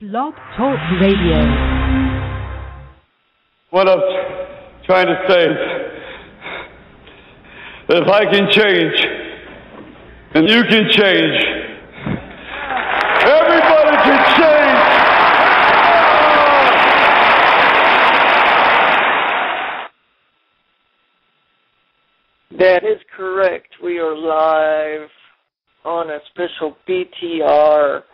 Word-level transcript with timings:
Blog 0.00 0.32
Talk 0.56 0.78
Radio. 1.02 1.36
What 3.68 3.86
I'm 3.86 4.00
trying 4.86 5.08
to 5.08 5.16
say 5.28 5.44
is 5.44 5.58
that 7.86 8.02
if 8.04 8.08
I 8.08 8.24
can 8.24 8.50
change, 8.50 9.06
and 10.32 10.48
you 10.48 10.64
can 10.64 10.88
change, 10.88 11.44
everybody 13.26 13.96
can 14.06 14.24
change. 14.40 14.80
That 22.58 22.84
is 22.84 23.02
correct. 23.14 23.74
We 23.82 23.98
are 23.98 24.16
live 24.16 25.10
on 25.84 26.08
a 26.08 26.20
special 26.30 26.78
BTR. 26.88 28.04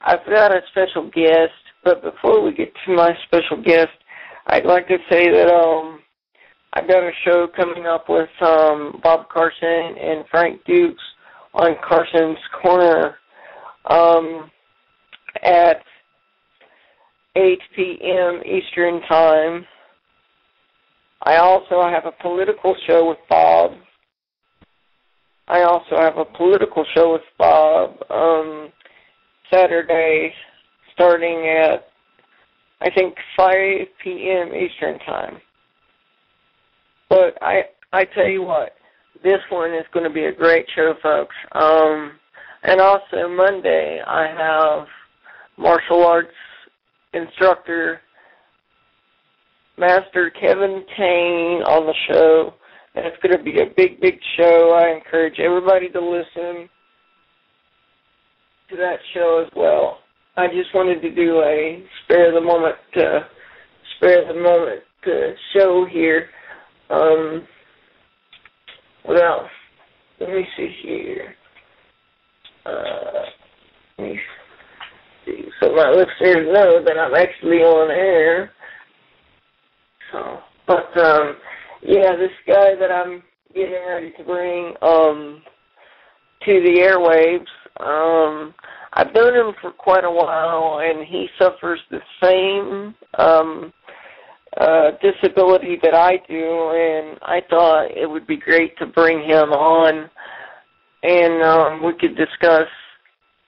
I've 0.00 0.24
got 0.26 0.52
a 0.52 0.60
special 0.70 1.10
guest, 1.10 1.52
but 1.82 2.02
before 2.02 2.42
we 2.42 2.52
get 2.52 2.72
to 2.86 2.94
my 2.94 3.10
special 3.26 3.62
guest, 3.62 3.92
I'd 4.46 4.66
like 4.66 4.88
to 4.88 4.98
say 5.10 5.30
that 5.30 5.48
um 5.52 6.00
I've 6.74 6.88
got 6.88 7.02
a 7.02 7.12
show 7.24 7.46
coming 7.56 7.86
up 7.86 8.08
with 8.08 8.28
um 8.40 9.00
Bob 9.02 9.28
Carson 9.28 9.96
and 10.00 10.24
Frank 10.30 10.60
Dukes 10.66 11.02
on 11.54 11.76
Carson's 11.82 12.38
Corner 12.62 13.16
um 13.88 14.50
at 15.42 15.82
8 17.36 17.58
p.m. 17.74 18.42
Eastern 18.44 19.00
Time. 19.02 19.66
I 21.22 21.36
also 21.36 21.82
have 21.82 22.04
a 22.06 22.22
political 22.22 22.76
show 22.86 23.08
with 23.08 23.18
Bob. 23.28 23.72
I 25.48 25.62
also 25.62 25.96
have 25.96 26.16
a 26.16 26.24
political 26.24 26.84
show 26.94 27.12
with 27.12 27.22
Bob 27.38 27.96
um, 28.10 28.70
Saturday, 29.54 30.32
starting 30.92 31.48
at 31.48 31.86
I 32.80 32.90
think 32.90 33.14
5 33.36 33.54
p.m. 34.02 34.52
Eastern 34.54 34.98
Time. 35.00 35.38
But 37.08 37.38
I 37.40 37.62
I 37.92 38.04
tell 38.04 38.28
you 38.28 38.42
what, 38.42 38.72
this 39.22 39.40
one 39.50 39.72
is 39.72 39.86
going 39.92 40.04
to 40.04 40.12
be 40.12 40.24
a 40.24 40.32
great 40.32 40.66
show, 40.74 40.94
folks. 41.02 41.34
Um, 41.52 42.12
and 42.64 42.80
also 42.80 43.28
Monday, 43.28 44.00
I 44.04 44.26
have 44.26 44.86
martial 45.56 46.04
arts 46.04 46.28
instructor 47.12 48.00
Master 49.76 50.30
Kevin 50.40 50.84
Kane 50.96 51.62
on 51.62 51.86
the 51.86 51.94
show. 52.08 52.54
And 52.94 53.06
it's 53.06 53.16
going 53.22 53.36
to 53.36 53.42
be 53.42 53.60
a 53.60 53.74
big, 53.76 54.00
big 54.00 54.20
show. 54.36 54.72
I 54.72 54.94
encourage 54.96 55.40
everybody 55.40 55.88
to 55.90 56.00
listen 56.00 56.68
to 58.70 58.76
that 58.76 58.98
show 59.12 59.44
as 59.46 59.52
well. 59.56 59.98
I 60.36 60.48
just 60.48 60.74
wanted 60.74 61.00
to 61.02 61.14
do 61.14 61.40
a 61.42 61.84
spare 62.04 62.32
the 62.32 62.40
moment, 62.40 62.76
uh, 62.96 63.20
spare 63.96 64.26
the 64.26 64.40
moment 64.40 64.82
uh, 65.06 65.34
show 65.52 65.86
here. 65.90 66.28
Um, 66.90 67.46
else? 69.08 69.50
let 70.20 70.30
me 70.30 70.46
see 70.56 70.74
here. 70.82 71.34
Uh, 72.66 73.22
let 73.98 74.08
me 74.08 74.20
see. 75.24 75.44
So 75.60 75.74
my 75.74 75.90
listeners 75.90 76.48
know 76.52 76.82
that 76.84 76.98
I'm 76.98 77.14
actually 77.14 77.58
on 77.58 77.90
air. 77.90 78.50
So, 80.12 80.38
but 80.66 80.96
um, 80.98 81.36
yeah, 81.82 82.16
this 82.16 82.30
guy 82.46 82.74
that 82.78 82.90
I'm 82.90 83.22
getting 83.54 83.84
ready 83.86 84.12
to 84.18 84.24
bring 84.24 84.74
um 84.82 85.42
to 86.46 86.52
the 86.60 86.80
airwaves, 86.80 87.46
um, 87.80 88.54
I've 88.92 89.12
known 89.14 89.34
him 89.34 89.54
for 89.60 89.70
quite 89.72 90.04
a 90.04 90.10
while, 90.10 90.80
and 90.80 91.06
he 91.06 91.28
suffers 91.38 91.80
the 91.90 92.00
same 92.22 92.94
um 93.18 93.72
uh 94.56 94.92
disability 95.02 95.78
that 95.82 95.94
I 95.94 96.18
do, 96.28 96.70
and 96.70 97.18
I 97.22 97.42
thought 97.50 97.90
it 97.90 98.08
would 98.08 98.26
be 98.26 98.36
great 98.36 98.76
to 98.78 98.86
bring 98.86 99.18
him 99.20 99.52
on, 99.52 100.08
and 101.02 101.42
um 101.42 101.82
we 101.84 101.94
could 101.94 102.16
discuss 102.16 102.68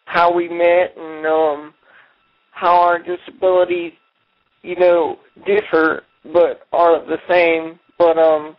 how 0.07 0.33
we 0.33 0.49
met 0.49 0.97
and 0.97 1.27
um 1.27 1.75
how 2.51 2.81
our 2.81 2.99
disabilities, 2.99 3.93
you 4.63 4.77
know, 4.77 5.19
differ 5.47 6.03
but 6.33 6.67
are 6.73 7.05
the 7.07 7.19
same. 7.29 7.79
But 7.99 8.19
um, 8.19 8.57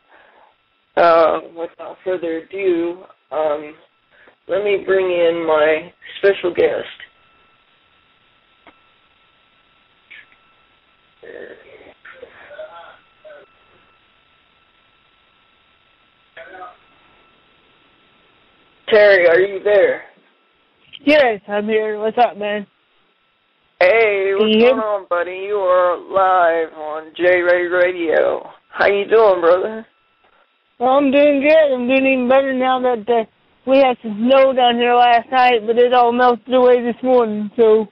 uh, 0.95 1.39
without 1.55 1.97
further 2.03 2.37
ado, 2.37 3.03
um, 3.31 3.75
let 4.47 4.63
me 4.63 4.83
bring 4.85 5.05
in 5.05 5.45
my 5.45 5.93
special 6.19 6.53
guest. 6.53 6.87
Terry, 18.89 19.27
are 19.27 19.39
you 19.39 19.61
there? 19.63 20.03
Yes, 21.05 21.41
I'm 21.47 21.65
here. 21.65 21.99
What's 21.99 22.17
up, 22.17 22.37
man? 22.37 22.65
Hey, 23.81 24.31
what's 24.33 24.55
going 24.55 24.79
on, 24.79 25.05
buddy? 25.09 25.45
You 25.47 25.57
are 25.57 25.97
live 25.97 26.73
on 26.73 27.11
J 27.15 27.41
Ray 27.41 27.67
Radio. 27.67 28.49
How 28.69 28.87
you 28.87 29.05
doing, 29.07 29.41
brother? 29.41 29.85
Well, 30.79 30.91
I'm 30.91 31.11
doing 31.11 31.41
good. 31.41 31.73
I'm 31.73 31.87
doing 31.87 32.05
even 32.05 32.29
better 32.29 32.53
now 32.53 32.79
that 32.79 33.09
uh, 33.09 33.25
we 33.67 33.77
had 33.77 33.97
some 34.01 34.17
snow 34.17 34.53
down 34.53 34.75
here 34.75 34.95
last 34.95 35.29
night, 35.29 35.67
but 35.67 35.77
it 35.77 35.93
all 35.93 36.11
melted 36.11 36.53
away 36.53 36.81
this 36.81 37.01
morning. 37.03 37.51
So 37.57 37.87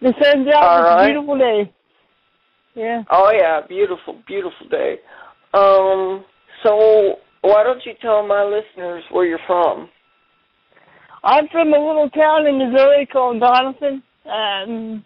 the 0.00 0.14
sun's 0.20 0.48
out. 0.48 0.62
All 0.62 0.98
it's 0.98 1.02
a 1.02 1.12
beautiful 1.12 1.38
day. 1.38 1.72
Yeah. 2.74 3.02
Oh 3.10 3.30
yeah, 3.32 3.60
beautiful, 3.66 4.22
beautiful 4.26 4.68
day. 4.70 4.96
Um, 5.52 6.24
so 6.62 7.16
why 7.42 7.62
don't 7.64 7.84
you 7.84 7.92
tell 8.00 8.26
my 8.26 8.42
listeners 8.42 9.04
where 9.10 9.26
you're 9.26 9.38
from? 9.46 9.90
I'm 11.22 11.48
from 11.48 11.74
a 11.74 11.78
little 11.78 12.08
town 12.10 12.46
in 12.46 12.56
Missouri 12.58 13.06
called 13.06 13.40
Donaldson. 13.40 14.02
Um, 14.24 15.04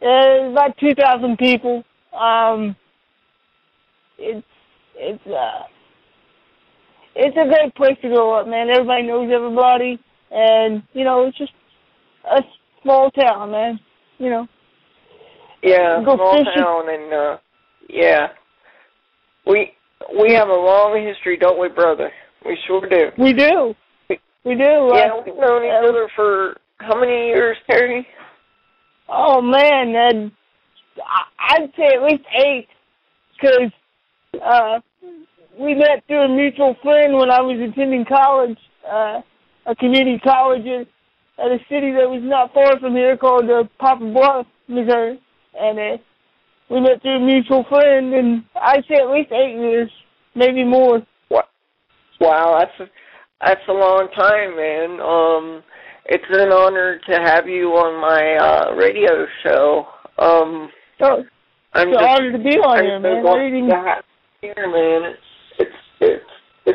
it's 0.00 0.52
about 0.52 0.76
2,000 0.78 1.36
people. 1.38 1.84
Um, 2.18 2.74
it's 4.18 4.46
it's 4.96 5.24
uh 5.26 5.62
it's 7.18 7.36
a 7.36 7.48
great 7.48 7.74
place 7.74 7.96
to 8.02 8.08
grow 8.08 8.38
up, 8.38 8.46
man. 8.46 8.70
Everybody 8.70 9.02
knows 9.02 9.30
everybody, 9.34 9.98
and 10.30 10.82
you 10.92 11.04
know 11.04 11.26
it's 11.26 11.36
just 11.36 11.52
a 12.30 12.40
small 12.82 13.10
town, 13.10 13.50
man. 13.50 13.80
You 14.18 14.30
know. 14.30 14.48
Yeah, 15.62 16.02
Go 16.04 16.14
small 16.14 16.32
fishing. 16.38 16.62
town, 16.62 16.88
and 16.88 17.12
uh, 17.12 17.36
yeah, 17.88 18.28
we 19.46 19.72
we 20.18 20.32
have 20.32 20.48
a 20.48 20.52
long 20.52 21.04
history, 21.04 21.36
don't 21.36 21.60
we, 21.60 21.68
brother? 21.68 22.10
We 22.46 22.56
sure 22.66 22.88
do. 22.88 23.10
We 23.18 23.32
do. 23.32 23.74
We 24.44 24.54
do. 24.54 24.92
Yeah, 24.94 25.10
uh, 25.12 25.22
we've 25.26 25.34
known 25.34 25.64
each 25.64 25.88
other 25.90 26.08
for 26.14 26.56
how 26.78 26.98
many 26.98 27.26
years, 27.26 27.56
Terry? 27.68 28.06
Oh 29.08 29.40
man, 29.42 29.94
and 29.96 30.30
I'd 31.50 31.72
say 31.76 31.96
at 31.96 32.02
least 32.02 32.24
eight, 32.44 32.68
because 33.34 33.72
uh, 34.40 34.78
we 35.58 35.74
met 35.74 36.04
through 36.06 36.22
a 36.24 36.28
mutual 36.28 36.76
friend 36.82 37.14
when 37.14 37.30
I 37.30 37.40
was 37.40 37.58
attending 37.60 38.04
college, 38.04 38.58
uh, 38.86 39.20
a 39.66 39.74
community 39.76 40.18
college 40.22 40.64
in, 40.64 40.86
at 41.38 41.50
a 41.50 41.58
city 41.68 41.92
that 41.92 42.08
was 42.08 42.22
not 42.22 42.52
far 42.54 42.78
from 42.80 42.94
here 42.94 43.16
called 43.16 43.50
uh, 43.50 43.64
Poplar 43.78 44.12
Bluff, 44.12 44.46
Missouri, 44.68 45.20
and 45.58 45.78
uh, 45.78 46.02
we 46.70 46.80
met 46.80 47.02
through 47.02 47.16
a 47.16 47.20
mutual 47.20 47.64
friend, 47.68 48.14
and 48.14 48.44
I'd 48.60 48.84
say 48.88 48.96
at 49.00 49.10
least 49.10 49.32
eight 49.32 49.56
years, 49.58 49.90
maybe 50.34 50.64
more. 50.64 51.02
Wow, 52.20 52.58
that's 52.58 52.80
a, 52.80 52.92
that's 53.46 53.60
a 53.68 53.72
long 53.72 54.08
time, 54.16 54.56
man. 54.56 55.00
Um, 55.00 55.62
it's 56.06 56.24
an 56.30 56.50
honor 56.50 56.98
to 57.08 57.14
have 57.22 57.46
you 57.46 57.68
on 57.78 58.00
my 58.00 58.36
uh, 58.44 58.74
radio 58.74 59.24
show. 59.44 59.86
Um, 60.18 60.68
So 60.98 61.22
I'm 61.74 61.88
it's 61.88 61.96
an 61.96 62.02
just 62.02 62.04
honor 62.04 62.32
to 62.32 62.38
be 62.38 62.58
on 62.58 62.78
I'm 62.78 62.84
here, 62.84 62.98
so 62.98 63.02
man. 63.02 63.22
glad 63.22 63.34
to 63.34 63.86
have 63.86 64.04
you 64.42 64.52
here, 64.56 64.66
man. 64.66 65.10
It's 65.12 65.27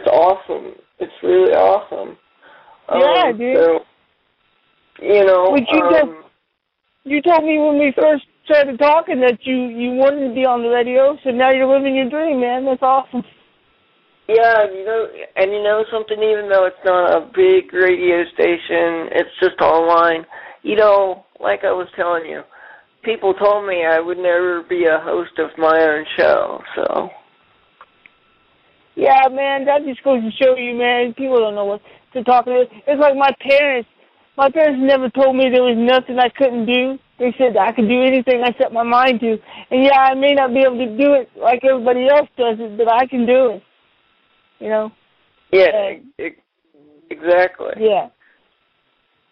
it's 0.04 0.12
awesome. 0.12 0.74
It's 1.00 1.14
really 1.24 1.54
awesome. 1.54 2.18
Yeah, 2.90 3.30
um, 3.32 3.38
dude. 3.38 3.58
So, 3.58 3.80
you 5.02 5.26
know, 5.26 5.52
Would 5.52 5.64
you 5.72 5.80
um, 5.80 6.24
You 7.06 7.22
told 7.22 7.44
me 7.44 7.58
when 7.60 7.80
we 7.80 7.94
first 7.96 8.26
started 8.46 8.78
talking 8.78 9.22
that 9.22 9.40
you 9.42 9.56
you 9.68 9.92
wanted 9.92 10.28
to 10.28 10.36
be 10.36 10.46
on 10.46 10.62
the 10.64 10.70
radio, 10.70 11.18
so 11.24 11.32
now 11.32 11.52
you're 11.52 11.72
living 11.72 11.96
your 11.96 12.10
dream, 12.10 12.42
man. 12.42 12.66
That's 12.66 12.84
awesome. 12.84 13.24
Yeah, 14.28 14.66
you 14.72 14.86
know, 14.86 15.08
and 15.36 15.52
you 15.52 15.64
know 15.64 15.84
something. 15.92 16.18
Even 16.18 16.50
though 16.50 16.66
it's 16.66 16.84
not 16.86 17.12
a 17.16 17.26
big 17.34 17.74
radio 17.74 18.24
station, 18.34 19.12
it's 19.12 19.32
just 19.42 19.60
online. 19.62 20.26
You 20.64 20.76
know, 20.76 21.26
like 21.40 21.64
I 21.64 21.72
was 21.72 21.88
telling 21.96 22.26
you, 22.26 22.42
people 23.04 23.34
told 23.34 23.68
me 23.68 23.86
I 23.86 24.00
would 24.00 24.18
never 24.18 24.64
be 24.64 24.86
a 24.86 25.00
host 25.00 25.40
of 25.40 25.50
my 25.58 25.76
own 25.80 26.06
show. 26.18 26.62
So 26.76 27.10
Yeah, 28.96 29.28
man, 29.32 29.66
that 29.66 29.86
just 29.86 30.04
goes 30.04 30.22
to 30.22 30.32
show 30.32 30.56
you, 30.56 30.76
man. 30.76 31.14
People 31.14 31.40
don't 31.40 31.56
know 31.56 31.66
what 31.66 31.82
to 32.14 32.24
talk 32.24 32.46
about. 32.46 32.68
It's 32.88 33.02
like 33.02 33.16
my 33.16 33.32
parents. 33.42 33.90
My 34.38 34.50
parents 34.50 34.82
never 34.82 35.10
told 35.10 35.36
me 35.36 35.46
there 35.52 35.64
was 35.64 35.78
nothing 35.78 36.18
I 36.18 36.30
couldn't 36.30 36.66
do. 36.66 36.98
they 37.20 37.34
said 37.38 37.56
I 37.58 37.72
could 37.72 37.88
do 37.88 38.02
anything 38.02 38.42
I 38.44 38.54
set 38.58 38.74
my 38.74 38.84
mind 38.84 39.20
to. 39.20 39.38
And 39.70 39.84
yeah, 39.84 39.98
I 39.98 40.16
may 40.16 40.34
not 40.34 40.54
be 40.54 40.62
able 40.62 40.78
to 40.78 40.98
do 40.98 41.14
it 41.14 41.30
like 41.38 41.64
everybody 41.64 42.08
else 42.10 42.30
does 42.38 42.58
it, 42.60 42.78
but 42.78 42.92
I 42.92 43.06
can 43.06 43.26
do 43.26 43.58
it. 43.58 43.64
You 44.60 44.70
know? 44.70 44.92
Yeah, 45.52 45.98
exactly. 47.10 47.74
Yeah. 47.78 48.10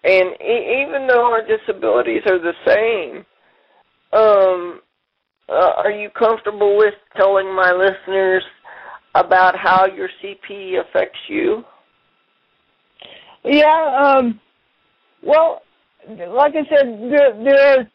And 0.04 0.34
e- 0.42 0.86
even 0.86 1.08
though 1.08 1.25
our 1.25 1.42
disabilities 1.42 2.22
are 2.28 2.40
the 2.40 2.54
same, 2.66 3.25
um, 4.13 4.81
uh, 5.50 5.81
are 5.84 5.92
you 5.92 6.10
comfortable 6.10 6.78
with 6.78 6.94
telling 7.18 7.54
my 7.56 7.72
listeners 7.72 8.44
about 9.16 9.58
how 9.58 9.86
your 9.86 10.10
CP 10.24 10.80
affects 10.80 11.19
you? 11.28 11.63
Yeah. 13.44 14.18
Um, 14.18 14.40
well, 15.24 15.62
like 16.08 16.54
I 16.56 16.68
said, 16.69 17.12
there 17.12 17.44
there 17.44 17.80
are, 17.80 17.88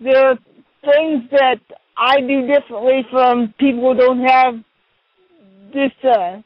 there 0.00 0.26
are 0.26 0.38
things 0.84 1.24
that 1.30 1.60
I 1.96 2.20
do 2.20 2.46
differently 2.46 3.04
from 3.10 3.54
people 3.58 3.94
who 3.94 4.00
don't 4.00 4.24
have 4.24 4.54
this, 5.72 5.92
uh, 6.04 6.40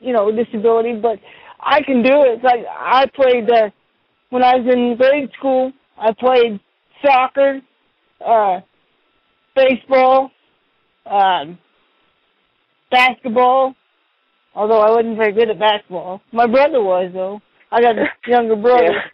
you 0.00 0.12
know, 0.12 0.30
disability, 0.30 0.98
but 1.00 1.18
I 1.60 1.82
can 1.82 2.02
do 2.02 2.22
it. 2.22 2.42
Like 2.42 2.64
I 2.68 3.06
played 3.14 3.50
uh, 3.50 3.70
when 4.30 4.42
I 4.42 4.56
was 4.56 4.72
in 4.72 4.96
grade 4.96 5.30
school. 5.38 5.72
I 5.98 6.12
played 6.12 6.60
soccer, 7.04 7.60
uh, 8.24 8.60
baseball, 9.54 10.30
um, 11.06 11.58
basketball. 12.90 13.74
Although 14.54 14.80
I 14.80 14.90
wasn't 14.90 15.18
very 15.18 15.32
good 15.32 15.50
at 15.50 15.58
basketball, 15.58 16.22
my 16.32 16.46
brother 16.46 16.82
was 16.82 17.10
though. 17.12 17.40
I 17.70 17.82
got 17.82 17.98
a 17.98 18.06
younger 18.26 18.56
brother. 18.56 18.92
Yeah. 18.92 19.00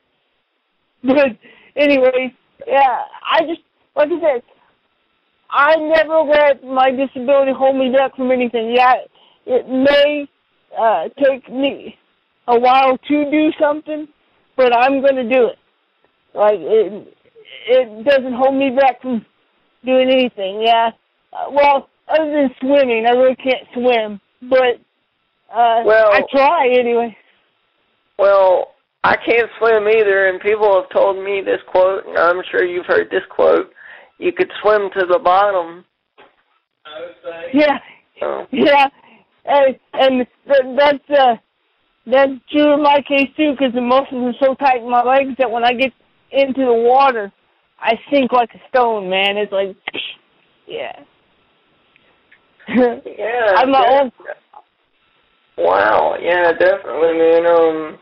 But 1.05 1.37
anyway, 1.75 2.33
yeah, 2.65 3.01
I 3.29 3.41
just 3.41 3.63
like 3.97 4.09
I 4.09 4.21
said, 4.21 4.43
I 5.51 5.75
never 5.77 6.21
let 6.21 6.65
my 6.65 6.91
disability 6.91 7.53
hold 7.53 7.77
me 7.77 7.93
back 7.93 8.15
from 8.17 8.31
anything. 8.31 8.73
Yeah, 8.75 8.95
it 9.47 9.69
may 9.69 10.29
uh, 10.79 11.09
take 11.23 11.51
me 11.53 11.97
a 12.49 12.59
while 12.59 12.97
to 12.97 13.31
do 13.31 13.51
something, 13.61 14.09
but 14.57 14.75
I'm 14.75 15.01
going 15.01 15.17
to 15.17 15.29
do 15.29 15.49
it. 15.49 15.59
Like 16.35 16.59
it, 16.59 17.15
it 17.69 18.05
doesn't 18.05 18.33
hold 18.33 18.55
me 18.55 18.71
back 18.71 19.03
from 19.03 19.25
doing 19.85 20.09
anything. 20.09 20.63
Yeah, 20.63 20.91
uh, 21.33 21.51
well, 21.51 21.89
other 22.09 22.31
than 22.31 22.51
swimming, 22.61 23.07
I 23.07 23.11
really 23.11 23.37
can't 23.37 23.67
swim, 23.75 24.21
but 24.49 24.81
uh, 25.55 25.83
well, 25.85 26.13
I 26.13 26.23
try 26.31 26.69
anyway. 26.79 27.17
Well, 28.19 28.69
I 29.05 29.17
can't 29.17 29.51
swim 29.59 29.89
either, 29.89 30.29
and 30.29 30.41
people 30.41 30.81
have 30.81 30.91
told 30.91 31.23
me 31.23 31.43
this 31.45 31.61
quote, 31.71 32.07
and 32.07 32.19
I'm 32.19 32.43
sure 32.51 32.65
you've 32.65 32.87
heard 32.87 33.09
this 33.11 33.25
quote. 33.31 33.71
You 34.19 34.33
could 34.33 34.51
swim 34.63 34.91
to 34.99 35.07
the 35.07 35.19
bottom. 35.19 35.85
Yeah, 37.53 37.79
So, 38.21 38.47
yeah, 38.51 38.87
and 39.45 39.77
and 39.95 40.27
that, 40.47 40.63
that's 40.79 41.21
uh, 41.21 41.37
that's 42.07 42.33
true 42.51 42.75
in 42.75 42.83
my 42.83 43.03
case 43.07 43.29
too, 43.37 43.53
because 43.53 43.75
the 43.75 43.81
muscles 43.81 44.35
are 44.35 44.47
so 44.47 44.55
tight 44.55 44.83
in 44.83 44.91
my 44.91 45.03
legs 45.03 45.37
that 45.39 45.51
when 45.51 45.65
I 45.65 45.73
get 45.73 45.93
into 46.31 46.61
the 46.61 46.73
water, 46.73 47.33
I 47.81 47.95
sink 48.11 48.33
like 48.33 48.51
a 48.55 48.61
stone, 48.69 49.11
man. 49.11 49.37
It's 49.37 49.53
like, 49.53 49.77
yeah. 50.67 50.93
Yeah. 52.69 53.55
I'm 53.57 53.71
my 53.71 53.87
own. 54.01 54.13
Wow. 55.59 56.17
Yeah, 56.21 56.53
definitely, 56.53 57.19
man. 57.19 57.47
Um, 57.47 57.99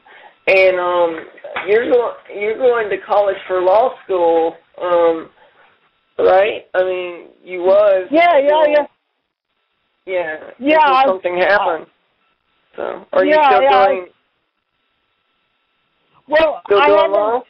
and 0.46 0.78
um, 0.78 1.26
you're 1.66 1.90
going 1.90 2.14
you're 2.34 2.58
going 2.58 2.88
to 2.90 2.98
college 2.98 3.36
for 3.46 3.60
law 3.60 3.94
school, 4.04 4.56
um, 4.80 5.30
right? 6.18 6.66
I 6.74 6.84
mean, 6.84 7.28
you 7.44 7.60
was. 7.60 8.08
Yeah, 8.10 8.38
yeah, 8.38 8.64
yeah. 8.68 8.86
Yeah. 10.06 10.50
Yeah, 10.58 11.04
something 11.04 11.36
happened. 11.36 11.86
So, 12.76 13.06
are 13.12 13.24
you 13.24 13.34
still 13.34 13.62
yeah, 13.62 13.74
I- 13.74 14.08
Well, 16.28 16.62
still 16.64 16.80
I 16.80 16.88
haven't. 16.88 17.12
law? 17.12 17.42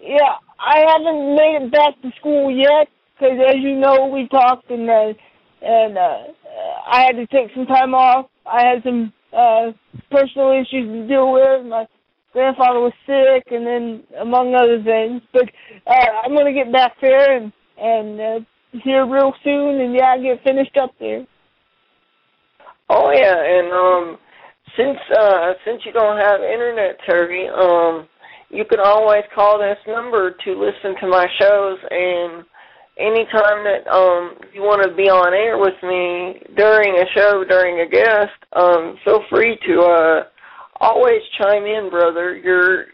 Yeah, 0.00 0.34
I 0.58 0.78
haven't 0.88 1.36
made 1.36 1.62
it 1.62 1.72
back 1.72 2.00
to 2.02 2.10
school 2.18 2.50
yet 2.50 2.88
because, 3.14 3.38
as 3.48 3.56
you 3.56 3.76
know, 3.76 4.06
we 4.06 4.28
talked 4.28 4.70
and 4.70 4.88
uh, 4.88 5.12
and 5.66 5.98
uh, 5.98 6.22
I 6.86 7.02
had 7.02 7.16
to 7.16 7.26
take 7.26 7.50
some 7.54 7.66
time 7.66 7.94
off. 7.94 8.26
I 8.46 8.64
had 8.64 8.82
some 8.84 9.12
uh, 9.36 9.72
personal 10.10 10.52
issues 10.52 10.86
to 10.86 11.08
deal 11.08 11.32
with. 11.32 11.66
My 11.66 11.86
grandfather 12.32 12.80
was 12.80 12.92
sick, 13.06 13.44
and 13.50 13.66
then 13.66 14.02
among 14.20 14.54
other 14.54 14.82
things. 14.82 15.22
But 15.32 15.50
uh, 15.86 16.06
I'm 16.24 16.36
gonna 16.36 16.52
get 16.52 16.72
back 16.72 16.92
there 17.00 17.36
and 17.36 17.52
and 17.78 18.20
uh, 18.20 18.40
here 18.84 19.06
real 19.06 19.32
soon, 19.42 19.80
and 19.80 19.94
yeah, 19.94 20.14
I 20.14 20.22
get 20.22 20.44
finished 20.44 20.76
up 20.76 20.92
there. 21.00 21.26
Oh 22.88 23.10
yeah, 23.10 23.36
and 23.36 23.72
um, 23.72 24.18
since 24.76 24.98
uh, 25.18 25.52
since 25.64 25.82
you 25.84 25.92
don't 25.92 26.18
have 26.18 26.40
internet, 26.40 26.98
Terry, 27.04 27.48
um, 27.48 28.06
you 28.50 28.64
can 28.64 28.78
always 28.78 29.24
call 29.34 29.58
this 29.58 29.78
number 29.88 30.30
to 30.44 30.50
listen 30.52 30.94
to 31.00 31.08
my 31.08 31.26
shows. 31.40 31.78
And 31.90 32.44
anytime 32.98 33.64
that 33.64 33.86
um 33.90 34.36
you 34.54 34.62
want 34.62 34.82
to 34.82 34.94
be 34.94 35.08
on 35.10 35.34
air 35.34 35.58
with 35.58 35.76
me 35.82 36.40
during 36.56 36.94
a 36.98 37.06
show, 37.14 37.44
during 37.44 37.80
a 37.80 37.88
guest, 37.88 38.32
um, 38.52 38.96
feel 39.04 39.22
free 39.30 39.58
to 39.66 39.80
uh 39.82 40.24
always 40.80 41.22
chime 41.38 41.64
in, 41.64 41.88
brother. 41.90 42.36
You're 42.36 42.86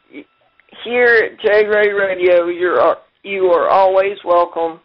here 0.84 1.31
at 1.32 1.40
J 1.40 1.66
Ray 1.66 1.93
Radio. 1.93 2.46
You're 2.46 2.96
you 3.22 3.46
are 3.46 3.69
always 3.69 4.19
welcome. 4.25 4.81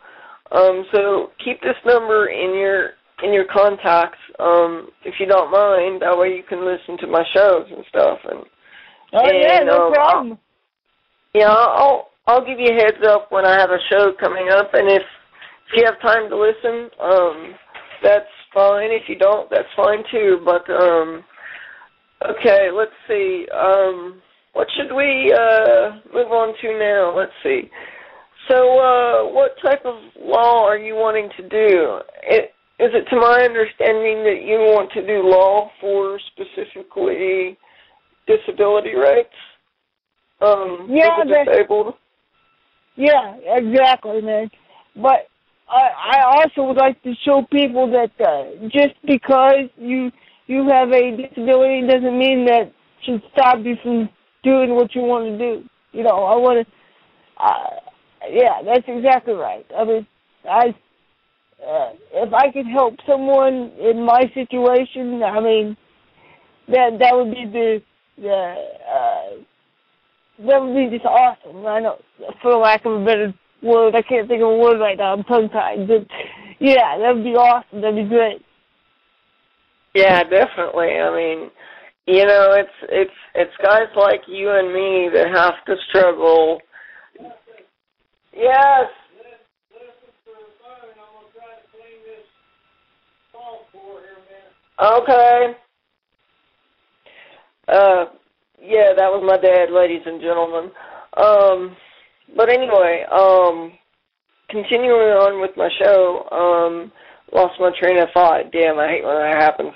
Um, 0.52 0.86
so 0.94 1.32
keep 1.44 1.62
this 1.62 1.76
number 1.86 2.28
in 2.28 2.56
your 2.56 2.92
in 3.24 3.34
your 3.34 3.46
contacts, 3.52 4.20
um, 4.40 4.90
if 5.04 5.16
you 5.20 5.26
don't 5.26 5.52
mind. 5.52 6.02
That 6.02 6.18
way 6.18 6.36
you 6.36 6.44
can 6.48 6.64
listen 6.64 6.98
to 7.00 7.08
my 7.08 7.24
shows 7.34 7.66
and 7.76 7.84
stuff. 7.90 8.20
And 8.30 8.44
Oh 9.14 9.32
yeah, 9.32 9.60
And, 9.60 9.68
no 9.68 9.88
um, 9.88 9.94
problem. 9.94 10.40
yeah, 11.34 11.48
I'll 11.50 12.10
I'll 12.28 12.46
give 12.46 12.60
you 12.60 12.70
a 12.70 12.74
heads 12.74 13.04
up 13.08 13.32
when 13.32 13.46
I 13.46 13.58
have 13.60 13.72
a 13.72 13.80
show 13.90 14.14
coming 14.20 14.50
up. 14.50 14.74
And 14.74 14.90
if 14.90 15.02
if 15.70 15.78
you 15.78 15.84
have 15.86 16.00
time 16.02 16.30
to 16.30 16.38
listen, 16.38 16.90
um, 17.02 17.56
that's 18.02 18.30
fine. 18.54 18.92
If 18.92 19.10
you 19.10 19.18
don't, 19.18 19.50
that's 19.50 19.68
fine 19.76 20.04
too. 20.12 20.42
But 20.46 20.70
um, 20.70 21.24
okay, 22.30 22.70
let's 22.74 22.92
see. 23.08 23.48
Um, 23.54 24.22
what 24.54 24.68
should 24.76 24.96
we 24.96 25.34
uh, 25.34 26.00
move 26.14 26.32
on 26.32 26.54
to 26.62 26.80
now? 26.80 27.16
Let's 27.16 27.34
see. 27.44 27.70
So, 28.50 28.80
uh, 28.80 29.34
what 29.34 29.52
type 29.62 29.86
of 29.86 29.96
law 30.20 30.66
are 30.66 30.78
you 30.78 30.96
wanting 30.96 31.30
to 31.38 31.50
do? 31.50 32.00
It, 32.24 32.54
is 32.80 32.92
it 32.94 33.10
to 33.10 33.20
my 33.20 33.42
understanding 33.42 34.24
that 34.24 34.44
you 34.46 34.60
want 34.60 34.92
to 34.94 35.06
do 35.06 35.28
law 35.28 35.70
for 35.82 36.20
specifically 36.32 37.58
disability 38.26 38.96
rights? 38.96 39.34
Um, 40.40 40.88
Yeah, 40.90 41.24
people 41.24 41.44
disabled. 41.46 41.94
Yeah, 42.98 43.38
exactly, 43.46 44.22
man. 44.22 44.50
But 44.96 45.28
I, 45.70 46.18
I 46.18 46.22
also 46.38 46.64
would 46.68 46.78
like 46.78 47.02
to 47.04 47.14
show 47.26 47.46
people 47.52 47.92
that 47.92 48.12
uh, 48.26 48.68
just 48.70 48.96
because 49.06 49.70
you 49.78 50.12
you 50.48 50.68
have 50.70 50.90
a 50.92 51.18
disability 51.18 51.88
doesn't 51.88 52.18
mean 52.18 52.46
that 52.46 52.72
should 53.06 53.22
stop 53.34 53.60
you 53.64 53.76
from 53.84 54.10
doing 54.44 54.76
what 54.76 54.96
you 54.96 55.02
want 55.02 55.26
to 55.26 55.38
do. 55.38 55.64
You 55.94 56.04
know, 56.04 56.26
I 56.26 56.36
want 56.38 56.68
to. 56.68 57.44
Uh, 57.44 57.80
yeah, 58.32 58.62
that's 58.66 58.86
exactly 58.88 59.34
right. 59.36 59.66
I 59.78 59.86
mean, 59.86 60.08
I 60.50 60.76
uh, 61.68 61.92
if 62.14 62.34
I 62.34 62.52
could 62.52 62.68
help 62.68 62.96
someone 63.08 63.72
in 63.80 64.06
my 64.06 64.24
situation, 64.34 65.24
I 65.24 65.40
mean, 65.42 65.78
that 66.70 66.98
that 67.00 67.16
would 67.16 67.32
be 67.32 67.46
the 67.46 67.82
the. 68.22 69.47
That 70.40 70.62
would 70.62 70.76
be 70.76 70.96
just 70.96 71.06
awesome. 71.06 71.66
I 71.66 71.80
know, 71.80 71.98
for 72.42 72.56
lack 72.56 72.86
of 72.86 73.02
a 73.02 73.06
better 73.06 73.34
word, 73.64 73.96
I 73.96 74.02
can't 74.04 74.28
think 74.28 74.42
of 74.42 74.50
a 74.50 74.58
word 74.58 74.80
right 74.80 74.98
now. 74.98 75.14
I'm 75.14 75.24
tongue 75.24 75.50
tied. 75.50 75.88
But 75.88 76.06
yeah, 76.60 76.98
that 77.00 77.16
would 77.16 77.24
be 77.24 77.36
awesome. 77.36 77.82
That'd 77.82 77.96
be 77.96 78.08
great. 78.08 78.44
Yeah, 79.96 80.24
definitely. 80.24 81.00
I 81.00 81.16
mean, 81.16 81.50
you 82.06 82.26
know, 82.26 82.54
it's 82.54 82.70
it's 82.90 83.12
it's 83.34 83.54
guys 83.64 83.88
like 83.96 84.22
you 84.28 84.52
and 84.52 84.72
me 84.74 85.10
that 85.14 85.28
have 85.34 85.56
to 85.66 85.76
struggle. 85.90 86.60
Yes. 88.34 88.86
Okay. 94.80 95.56
Uh, 97.68 98.06
yeah, 98.62 98.94
that 98.96 99.12
was 99.12 99.24
my 99.26 99.38
dad, 99.38 99.72
ladies 99.72 100.02
and 100.06 100.22
gentlemen. 100.22 100.72
Um, 101.16 101.76
but 102.36 102.50
anyway, 102.50 103.06
um, 103.12 103.72
continuing 104.50 105.12
on 105.18 105.42
with 105.42 105.52
my 105.58 105.70
show, 105.82 106.28
um, 106.32 106.92
lost 107.34 107.60
my 107.60 107.72
train 107.80 108.00
of 108.02 108.10
thought. 108.14 108.52
Damn, 108.52 108.80
I 108.80 108.88
hate 108.88 109.04
when 109.04 109.16
that 109.16 109.42
happens. 109.42 109.74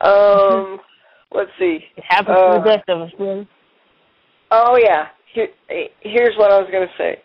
Um, 0.00 0.78
let's 1.34 1.50
see. 1.58 1.80
It 1.96 2.04
happens 2.08 2.36
Uh, 2.38 2.52
to 2.54 2.58
the 2.58 2.64
best 2.64 2.88
of 2.88 3.00
us, 3.02 3.12
man. 3.18 3.48
Oh 4.50 4.76
yeah. 4.82 5.06
Here, 5.32 5.48
here's 6.00 6.36
what 6.36 6.50
I 6.50 6.58
was 6.58 6.68
gonna 6.72 6.90
say. 6.98 7.22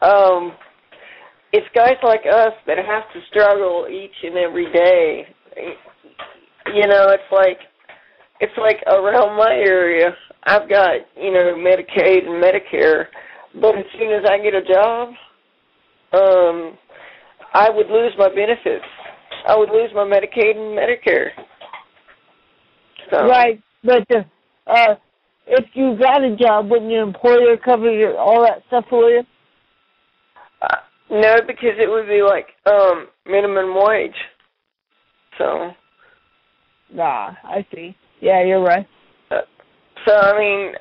um, 0.00 0.52
it's 1.52 1.66
guys 1.74 1.96
like 2.02 2.22
us 2.24 2.54
that 2.66 2.78
have 2.78 3.12
to 3.12 3.20
struggle 3.28 3.86
each 3.90 4.14
and 4.24 4.38
every 4.38 4.72
day. 4.72 5.26
You 6.72 6.86
know, 6.88 7.08
it's 7.10 7.30
like 7.30 7.58
it's 8.42 8.58
like 8.58 8.82
around 8.88 9.36
my 9.36 9.52
area, 9.54 10.14
I've 10.42 10.68
got 10.68 10.96
you 11.16 11.32
know 11.32 11.54
Medicaid 11.54 12.26
and 12.26 12.42
Medicare, 12.42 13.06
but 13.60 13.78
as 13.78 13.84
soon 13.96 14.12
as 14.12 14.24
I 14.28 14.38
get 14.38 14.52
a 14.52 14.62
job, 14.62 15.10
um, 16.12 16.76
I 17.54 17.70
would 17.70 17.86
lose 17.86 18.12
my 18.18 18.28
benefits. 18.28 18.84
I 19.46 19.56
would 19.56 19.70
lose 19.70 19.90
my 19.94 20.02
Medicaid 20.02 20.56
and 20.56 20.76
Medicare. 20.76 21.30
So, 23.10 23.28
Right, 23.28 23.62
but 23.84 24.04
uh, 24.12 24.24
uh, 24.66 24.96
if 25.46 25.66
you 25.74 25.96
got 25.96 26.24
a 26.24 26.34
job, 26.36 26.68
wouldn't 26.68 26.90
your 26.90 27.02
employer 27.04 27.56
cover 27.64 27.92
your 27.92 28.18
all 28.18 28.42
that 28.42 28.64
stuff 28.66 28.86
for 28.90 29.08
you? 29.08 29.22
Uh, 30.62 30.76
no, 31.10 31.36
because 31.46 31.78
it 31.78 31.88
would 31.88 32.08
be 32.08 32.22
like 32.22 32.46
um 32.66 33.06
minimum 33.24 33.76
wage. 33.76 34.16
So, 35.38 35.70
Nah, 36.92 37.34
I 37.44 37.64
see. 37.72 37.96
Yeah, 38.22 38.44
you're 38.44 38.62
right. 38.62 38.86
so 40.06 40.14
I 40.14 40.38
mean, 40.38 40.74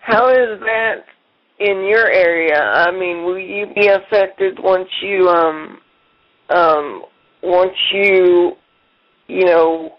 how 0.00 0.30
is 0.30 0.58
that 0.60 1.04
in 1.60 1.84
your 1.84 2.10
area? 2.10 2.58
I 2.58 2.90
mean, 2.90 3.24
will 3.24 3.38
you 3.38 3.66
be 3.74 3.88
affected 3.88 4.58
once 4.58 4.88
you 5.02 5.28
um 5.28 5.78
um 6.48 7.02
once 7.42 7.76
you 7.92 8.52
you 9.28 9.44
know 9.44 9.92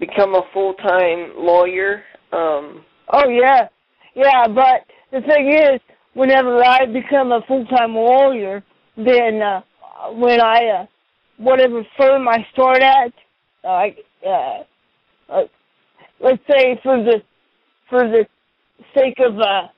become 0.00 0.34
a 0.34 0.42
full 0.54 0.72
time 0.74 1.32
lawyer? 1.36 2.02
Um, 2.32 2.82
Oh 3.12 3.28
yeah, 3.28 3.68
yeah. 4.14 4.48
But 4.48 4.86
the 5.12 5.20
thing 5.20 5.52
is, 5.52 5.80
whenever 6.14 6.64
I 6.64 6.86
become 6.86 7.30
a 7.30 7.42
full 7.46 7.66
time 7.66 7.94
lawyer, 7.94 8.64
then 8.96 9.42
uh, 9.42 9.60
when 10.12 10.40
I 10.40 10.80
uh, 10.80 10.86
whatever 11.36 11.82
firm 11.98 12.26
I 12.26 12.38
start 12.54 12.80
at, 12.82 13.12
uh, 13.62 13.86
uh, 14.26 14.62
uh, 15.28 15.42
let's 16.20 16.42
say 16.50 16.78
for 16.82 16.96
the 17.02 17.22
for 17.88 18.00
the 18.00 18.26
sake 18.94 19.18
of 19.20 19.38
uh, 19.38 19.68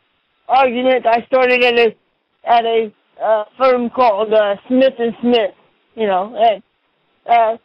argument, 0.48 1.06
I 1.06 1.24
started 1.26 1.62
at 1.62 1.78
a 1.78 1.96
at 2.44 2.64
a 2.64 2.92
uh, 3.22 3.44
firm 3.58 3.90
called 3.90 4.32
uh, 4.32 4.56
Smith 4.68 4.94
and 4.98 5.14
Smith. 5.20 5.54
You 5.94 6.06
know, 6.06 6.36
and 6.36 6.62
uh, 7.28 7.56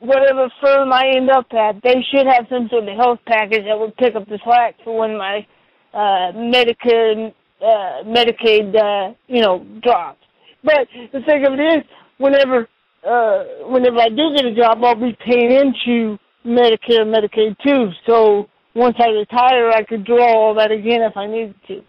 whatever 0.00 0.50
firm 0.62 0.92
I 0.92 1.12
end 1.16 1.30
up 1.30 1.46
at, 1.52 1.82
they 1.82 1.96
should 2.12 2.26
have 2.26 2.46
some 2.50 2.68
sort 2.70 2.88
of 2.88 2.96
health 2.96 3.20
package 3.26 3.64
that 3.64 3.78
would 3.78 3.96
pick 3.96 4.14
up 4.14 4.28
the 4.28 4.38
slack 4.44 4.76
for 4.84 4.98
when 4.98 5.16
my 5.16 5.46
uh, 5.94 6.32
Medicare, 6.32 7.32
uh, 7.60 8.04
Medicaid, 8.04 8.74
uh, 8.76 9.14
you 9.28 9.40
know, 9.40 9.64
drops. 9.82 10.18
But 10.62 10.88
the 11.12 11.20
thing 11.20 11.46
of 11.46 11.54
it 11.54 11.60
is, 11.60 11.84
whenever, 12.18 12.68
uh, 13.06 13.44
whenever 13.68 13.98
I 13.98 14.08
do 14.08 14.34
get 14.34 14.44
a 14.44 14.54
job, 14.54 14.82
I'll 14.82 14.94
be 14.94 15.16
paying 15.24 15.52
into 15.52 16.18
Medicare, 16.44 17.04
Medicaid 17.04 17.56
too. 17.64 17.90
So 18.06 18.48
once 18.74 18.96
I 18.98 19.08
retire, 19.08 19.70
I 19.70 19.84
could 19.84 20.04
draw 20.04 20.34
all 20.34 20.54
that 20.54 20.70
again 20.70 21.02
if 21.02 21.16
I 21.16 21.26
needed 21.26 21.54
to. 21.68 21.82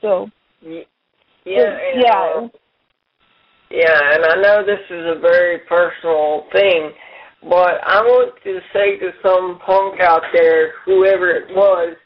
So 0.00 0.28
yeah, 0.62 0.82
and, 1.46 2.02
yeah. 2.02 2.32
uh, 2.36 2.48
yeah, 3.70 4.14
and 4.14 4.24
I 4.24 4.34
know 4.40 4.64
this 4.64 4.84
is 4.90 5.04
a 5.16 5.20
very 5.20 5.58
personal 5.68 6.44
thing, 6.52 6.90
but 7.42 7.80
I 7.86 8.00
want 8.00 8.34
to 8.44 8.60
say 8.72 8.98
to 8.98 9.10
some 9.22 9.58
punk 9.64 10.00
out 10.00 10.22
there, 10.32 10.72
whoever 10.84 11.30
it 11.30 11.48
was, 11.50 11.96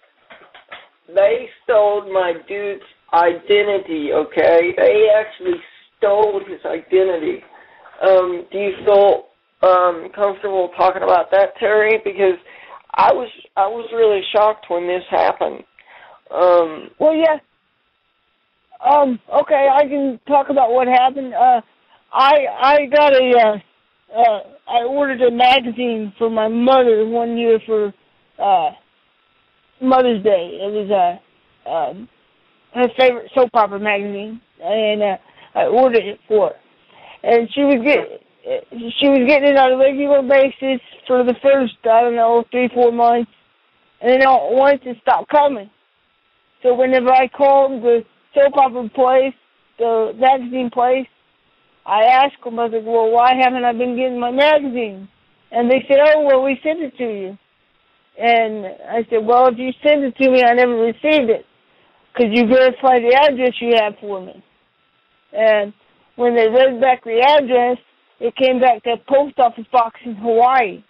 they 1.15 1.49
stole 1.65 2.11
my 2.13 2.35
dude's 2.49 2.83
identity, 3.13 4.11
okay? 4.13 4.73
They 4.77 5.09
actually 5.15 5.61
stole 5.99 6.41
his 6.47 6.61
identity. 6.65 7.43
Um, 8.07 8.47
do 8.51 8.59
you 8.59 8.73
feel 8.85 9.25
um 9.63 10.09
comfortable 10.15 10.71
talking 10.77 11.03
about 11.03 11.31
that, 11.31 11.57
Terry? 11.59 12.01
Because 12.05 12.39
I 12.95 13.13
was 13.13 13.29
I 13.57 13.67
was 13.67 13.89
really 13.93 14.23
shocked 14.35 14.67
when 14.69 14.87
this 14.87 15.05
happened. 15.11 15.65
Um 16.31 16.91
Well, 16.99 17.15
yeah. 17.15 17.39
Um. 18.85 19.19
Okay, 19.43 19.69
I 19.73 19.83
can 19.83 20.19
talk 20.27 20.49
about 20.49 20.71
what 20.71 20.89
happened. 20.89 21.35
Uh, 21.35 21.61
I 22.13 22.33
I 22.61 22.87
got 22.87 23.13
a 23.13 23.33
uh, 23.39 24.19
uh, 24.19 24.41
I 24.69 24.85
ordered 24.85 25.21
a 25.21 25.31
magazine 25.31 26.13
for 26.19 26.31
my 26.31 26.49
mother 26.49 27.07
one 27.07 27.37
year 27.37 27.59
for 27.67 27.93
uh 28.39 28.71
Mother's 29.83 30.23
Day. 30.25 30.59
It 30.63 30.73
was 30.73 30.91
uh, 31.67 31.71
um 31.71 32.09
her 32.75 32.89
favorite 32.99 33.31
soap 33.35 33.51
opera 33.55 33.79
magazine, 33.79 34.41
and 34.63 35.03
uh, 35.03 35.17
I 35.55 35.65
ordered 35.67 36.05
it 36.05 36.19
for 36.27 36.51
her. 36.51 36.55
And 37.23 37.49
she 37.53 37.63
was 37.63 37.83
get 37.85 38.23
she 38.43 39.09
was 39.09 39.27
getting 39.29 39.51
it 39.51 39.59
on 39.59 39.73
a 39.73 39.77
regular 39.77 40.23
basis 40.23 40.81
for 41.07 41.25
the 41.25 41.35
first 41.43 41.75
I 41.85 42.03
don't 42.03 42.17
know 42.17 42.45
three 42.51 42.71
four 42.73 42.93
months, 42.93 43.31
and 44.01 44.11
then 44.11 44.27
all 44.27 44.51
at 44.53 44.57
once 44.57 44.81
it 44.85 44.97
stopped 45.03 45.31
coming. 45.31 45.71
So 46.63 46.75
whenever 46.75 47.11
I 47.11 47.29
called 47.29 47.83
the 47.83 48.05
soap 48.35 48.57
opera 48.57 48.89
place, 48.91 49.35
the 49.79 50.13
magazine 50.17 50.71
place, 50.73 51.07
I 51.87 52.03
asked 52.03 52.43
them, 52.45 52.59
I 52.59 52.65
was 52.65 52.73
like, 52.73 52.85
well, 52.85 53.11
why 53.11 53.33
haven't 53.41 53.65
I 53.65 53.73
been 53.73 53.97
getting 53.97 54.21
my 54.21 54.31
magazine? 54.31 55.09
And 55.51 55.71
they 55.71 55.85
said, 55.89 55.99
oh, 56.05 56.25
well, 56.27 56.45
we 56.45 56.61
sent 56.63 56.81
it 56.81 56.97
to 56.99 57.05
you. 57.05 57.39
And 58.19 58.67
I 58.89 59.07
said, 59.09 59.25
well, 59.25 59.49
if 59.49 59.59
you 59.59 59.73
send 59.83 60.05
it 60.05 60.15
to 60.17 60.31
me, 60.31 60.45
I 60.45 60.53
never 60.53 60.75
received 60.75 61.31
it. 61.31 61.47
Could 62.15 62.37
you 62.37 62.47
verify 62.47 62.99
the 63.01 63.17
address 63.17 63.55
you 63.61 63.75
have 63.77 63.95
for 64.01 64.21
me? 64.21 64.45
And 65.33 65.73
when 66.17 66.37
they 66.37 66.49
read 66.49 66.81
back 66.81 67.03
the 67.05 67.21
address, 67.21 67.79
it 68.21 68.37
came 68.37 68.61
back 68.61 68.83
to 68.85 68.97
post 69.09 69.39
office 69.39 69.67
box 69.73 69.99
in 70.05 70.15
Hawaii. 70.17 70.85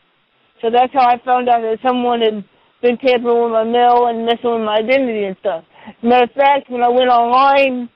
So 0.61 0.69
that's 0.71 0.93
how 0.93 1.07
I 1.07 1.17
found 1.25 1.49
out 1.49 1.63
that 1.63 1.79
someone 1.83 2.21
had 2.21 2.45
been 2.83 2.99
tampering 2.99 3.43
with 3.43 3.53
my 3.53 3.65
mail 3.65 4.07
and 4.07 4.27
messing 4.27 4.51
with 4.51 4.63
my 4.63 4.77
identity 4.79 5.25
and 5.25 5.37
stuff. 5.41 5.65
Matter 6.03 6.25
of 6.25 6.33
fact, 6.33 6.71
when 6.71 6.83
I 6.83 6.89
went 6.89 7.09
online, 7.09 7.89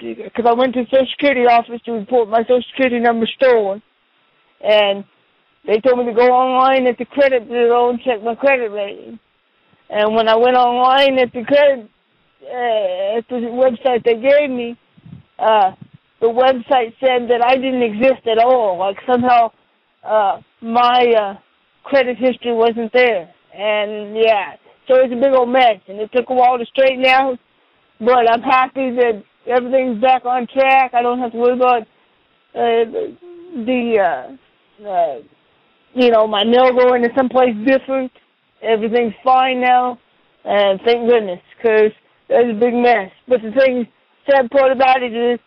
because 0.00 0.46
I 0.48 0.54
went 0.54 0.74
to 0.74 0.82
the 0.82 0.90
Social 0.90 1.06
Security 1.12 1.46
office 1.46 1.80
to 1.84 1.92
report 1.92 2.28
my 2.28 2.42
Social 2.42 2.64
Security 2.70 2.98
number 2.98 3.26
stolen, 3.36 3.82
and 4.60 5.04
they 5.66 5.80
told 5.80 5.98
me 5.98 6.06
to 6.06 6.18
go 6.18 6.28
online 6.28 6.86
at 6.86 6.98
the 6.98 7.04
credit 7.04 7.46
bureau 7.46 7.90
and 7.90 8.00
check 8.00 8.22
my 8.22 8.34
credit 8.34 8.70
rating. 8.70 9.18
And 9.90 10.14
when 10.14 10.28
I 10.28 10.36
went 10.36 10.56
online 10.56 11.18
at 11.18 11.32
the 11.32 11.44
credit 11.44 11.88
uh, 12.44 13.18
at 13.18 13.28
the 13.28 13.36
website 13.52 14.04
they 14.04 14.14
gave 14.14 14.50
me, 14.50 14.76
uh, 15.38 15.72
the 16.24 16.32
website 16.32 16.94
said 17.00 17.28
that 17.28 17.44
I 17.44 17.56
didn't 17.56 17.82
exist 17.82 18.26
at 18.26 18.38
all. 18.38 18.78
Like 18.78 18.96
somehow 19.06 19.52
uh, 20.02 20.40
my 20.62 21.04
uh, 21.12 21.34
credit 21.84 22.16
history 22.16 22.54
wasn't 22.54 22.92
there. 22.94 23.28
And 23.52 24.16
yeah, 24.16 24.56
so 24.88 24.96
it's 24.96 25.12
a 25.12 25.20
big 25.20 25.36
old 25.36 25.50
mess, 25.50 25.80
and 25.86 26.00
it 26.00 26.10
took 26.16 26.30
a 26.30 26.34
while 26.34 26.56
to 26.56 26.64
straighten 26.64 27.04
out. 27.04 27.38
But 28.00 28.24
I'm 28.32 28.40
happy 28.40 28.90
that 28.96 29.22
everything's 29.46 30.00
back 30.00 30.24
on 30.24 30.46
track. 30.46 30.92
I 30.94 31.02
don't 31.02 31.18
have 31.18 31.32
to 31.32 31.38
worry 31.38 31.56
about 31.56 31.82
uh, 32.54 32.88
the, 33.68 33.82
uh, 34.00 34.88
uh, 34.88 35.16
you 35.94 36.10
know, 36.10 36.26
my 36.26 36.42
mail 36.44 36.72
going 36.72 37.02
to 37.02 37.10
someplace 37.14 37.54
different. 37.66 38.10
Everything's 38.62 39.14
fine 39.22 39.60
now, 39.60 39.98
and 40.44 40.80
thank 40.86 41.08
goodness, 41.08 41.40
because 41.56 41.92
that 42.28 42.46
was 42.46 42.56
a 42.56 42.58
big 42.58 42.74
mess. 42.74 43.12
But 43.28 43.42
the 43.42 43.52
thing, 43.52 43.86
sad 44.28 44.50
part 44.50 44.72
about 44.72 45.02
it 45.02 45.12
is, 45.12 45.38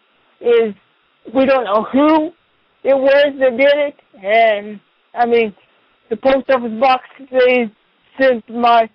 is 0.41 0.73
we 1.33 1.45
don't 1.45 1.65
know 1.65 1.85
who 1.91 2.31
it 2.83 2.95
was 2.95 3.33
that 3.39 3.57
did 3.57 3.73
it, 3.75 3.95
and 4.23 4.79
I 5.13 5.25
mean, 5.25 5.53
the 6.09 6.17
post 6.17 6.49
office 6.49 6.79
box 6.79 7.03
they 7.31 7.71
sent 8.19 8.47
my 8.49 8.89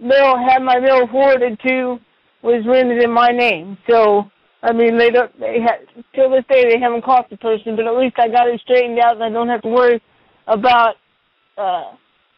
mail 0.00 0.34
had 0.36 0.62
my 0.62 0.78
mail 0.78 1.06
forwarded 1.10 1.58
to 1.66 1.98
was 2.42 2.64
rented 2.66 3.02
in 3.02 3.12
my 3.12 3.28
name. 3.28 3.76
So 3.88 4.24
I 4.62 4.72
mean 4.72 4.96
they 4.96 5.10
don't 5.10 5.38
they 5.38 5.58
had 5.60 5.86
till 6.14 6.30
this 6.30 6.44
day 6.50 6.64
they 6.68 6.80
haven't 6.80 7.04
caught 7.04 7.28
the 7.30 7.36
person, 7.36 7.76
but 7.76 7.86
at 7.86 7.96
least 7.96 8.16
I 8.18 8.28
got 8.28 8.48
it 8.48 8.60
straightened 8.62 8.98
out 9.00 9.14
and 9.14 9.24
I 9.24 9.30
don't 9.30 9.48
have 9.48 9.62
to 9.62 9.68
worry 9.68 10.02
about 10.46 10.94
uh 11.58 11.96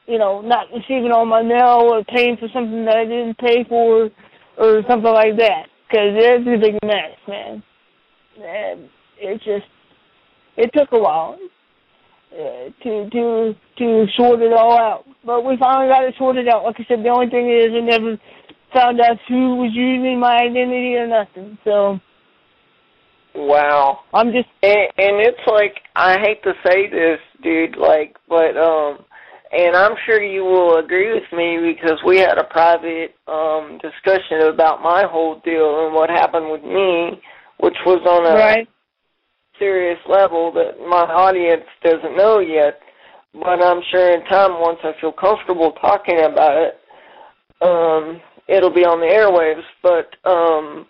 you 0.08 0.18
know, 0.18 0.40
not 0.40 0.66
receiving 0.74 1.12
all 1.12 1.26
my 1.26 1.42
mail 1.42 1.84
or 1.84 2.02
paying 2.04 2.36
for 2.38 2.48
something 2.52 2.86
that 2.86 2.96
I 2.96 3.04
didn't 3.04 3.36
pay 3.36 3.64
for 3.68 4.08
or 4.56 4.82
something 4.88 5.12
like 5.12 5.36
that. 5.36 5.68
Because 5.86 6.16
it's 6.16 6.48
a 6.48 6.58
big 6.58 6.78
mess, 6.82 7.16
man. 7.28 7.62
And 8.42 8.88
it 9.18 9.38
just, 9.38 9.66
it 10.56 10.70
took 10.74 10.92
a 10.92 10.98
while 10.98 11.38
uh, 12.32 12.68
to 12.82 13.08
to 13.10 13.54
to 13.78 14.06
sort 14.16 14.40
it 14.42 14.52
all 14.52 14.78
out. 14.78 15.04
But 15.24 15.44
we 15.44 15.56
finally 15.58 15.88
got 15.88 16.04
it 16.04 16.14
sorted 16.18 16.48
out. 16.48 16.64
Like 16.64 16.76
I 16.78 16.84
said, 16.88 17.04
the 17.04 17.08
only 17.08 17.30
thing 17.30 17.50
is 17.50 17.72
we 17.72 17.80
never 17.80 18.18
found 18.74 19.00
out 19.00 19.16
who 19.28 19.56
was 19.56 19.70
using 19.72 20.20
my 20.20 20.36
identity 20.36 20.94
or 20.96 21.06
nothing. 21.06 21.58
So 21.64 21.98
wow. 23.34 24.00
I'm 24.12 24.32
just 24.32 24.48
And, 24.62 24.88
and 24.98 25.16
it's 25.24 25.46
like 25.46 25.80
I 25.96 26.18
hate 26.20 26.42
to 26.44 26.52
say 26.66 26.90
this, 26.90 27.18
dude, 27.42 27.76
like, 27.76 28.16
but 28.28 28.56
um, 28.56 29.04
and 29.50 29.74
I'm 29.74 29.96
sure 30.04 30.22
you 30.22 30.44
will 30.44 30.76
agree 30.78 31.12
with 31.14 31.30
me 31.32 31.72
because 31.72 31.98
we 32.06 32.18
had 32.18 32.38
a 32.38 32.44
private 32.44 33.14
um 33.26 33.78
discussion 33.80 34.48
about 34.52 34.82
my 34.82 35.04
whole 35.10 35.40
deal 35.44 35.86
and 35.86 35.94
what 35.94 36.10
happened 36.10 36.50
with 36.50 36.62
me 36.62 37.20
which 37.58 37.76
was 37.84 38.00
on 38.06 38.26
a 38.26 38.34
Right. 38.38 38.68
serious 39.58 39.98
level 40.06 40.52
that 40.52 40.78
my 40.86 41.02
audience 41.02 41.66
doesn't 41.82 42.16
know 42.16 42.38
yet. 42.38 42.80
But 43.34 43.62
I'm 43.62 43.82
sure 43.90 44.14
in 44.14 44.24
time, 44.26 44.58
once 44.60 44.78
I 44.84 44.92
feel 45.00 45.12
comfortable 45.12 45.72
talking 45.72 46.20
about 46.20 46.56
it, 46.56 46.80
um, 47.60 48.20
it'll 48.46 48.70
be 48.70 48.84
on 48.86 49.00
the 49.00 49.06
airwaves. 49.06 49.64
But 49.82 50.14
um, 50.24 50.86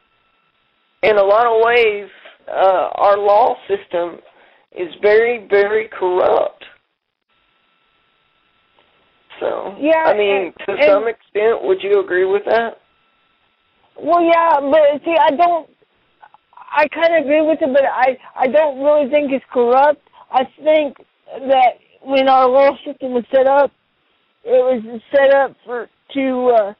in 1.02 1.16
a 1.16 1.22
lot 1.22 1.46
of 1.46 1.62
ways, 1.64 2.08
uh, 2.48 2.88
our 2.94 3.16
law 3.18 3.56
system 3.66 4.20
is 4.72 4.94
very, 5.02 5.46
very 5.48 5.88
corrupt. 5.88 6.64
So, 9.40 9.74
Yeah, 9.78 10.02
I 10.04 10.14
mean, 10.14 10.36
and- 10.36 10.58
to 10.66 10.72
and- 10.72 10.82
some 10.84 11.08
extent, 11.08 11.62
would 11.62 11.82
you 11.82 12.00
agree 12.00 12.24
with 12.24 12.44
that? 12.44 12.78
Well, 13.96 14.22
yeah, 14.22 14.60
but 14.60 15.04
see, 15.04 15.16
I 15.16 15.30
don't. 15.30 15.68
I 16.70 16.86
kind 16.88 17.14
of 17.16 17.24
agree 17.24 17.42
with 17.42 17.58
it, 17.62 17.70
but 17.72 17.82
I 17.84 18.16
I 18.36 18.46
don't 18.48 18.82
really 18.82 19.10
think 19.10 19.32
it's 19.32 19.44
corrupt. 19.52 20.00
I 20.30 20.44
think 20.62 20.96
that 21.48 21.78
when 22.02 22.28
our 22.28 22.48
law 22.48 22.70
system 22.84 23.12
was 23.12 23.24
set 23.34 23.46
up, 23.46 23.70
it 24.44 24.62
was 24.62 25.00
set 25.14 25.34
up 25.34 25.56
for 25.64 25.88
to 26.14 26.54
uh, 26.56 26.74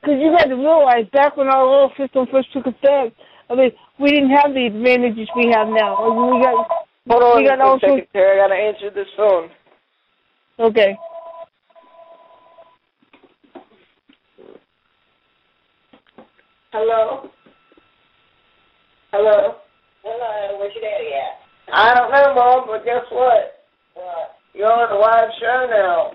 because 0.00 0.20
you 0.20 0.30
got 0.36 0.44
to 0.44 0.54
realize 0.56 1.06
back 1.12 1.36
when 1.36 1.48
our 1.48 1.64
law 1.64 1.88
system 1.96 2.26
first 2.30 2.52
took 2.52 2.66
effect, 2.66 3.16
I 3.48 3.54
mean 3.54 3.70
we 3.98 4.10
didn't 4.10 4.30
have 4.30 4.54
the 4.54 4.66
advantages 4.66 5.28
we 5.36 5.50
have 5.54 5.68
now. 5.68 5.96
I 5.96 6.08
mean, 6.08 6.36
we 6.36 6.42
got 6.44 6.66
Hold 7.08 7.22
on 7.22 7.36
We 7.42 7.48
got 7.48 7.56
just 7.58 7.60
a 7.60 7.64
also- 7.64 7.86
second, 7.96 8.06
Terry. 8.12 8.40
I 8.40 8.44
got 8.46 8.54
to 8.54 8.60
answer 8.60 8.90
this 8.90 9.08
phone. 9.16 9.50
okay. 10.60 10.96
Hello? 16.72 17.30
Hello? 19.12 19.56
Hello, 20.04 20.58
where's 20.58 20.72
your 20.74 20.86
daddy 20.86 21.10
at? 21.18 21.42
I 21.74 21.94
don't 21.94 22.12
know, 22.14 22.34
Mom, 22.34 22.66
but 22.68 22.84
guess 22.84 23.02
what? 23.10 23.66
What? 23.94 24.38
You're 24.54 24.70
on 24.70 24.86
a 24.86 24.98
live 25.02 25.30
show 25.40 25.66
now. 25.66 26.12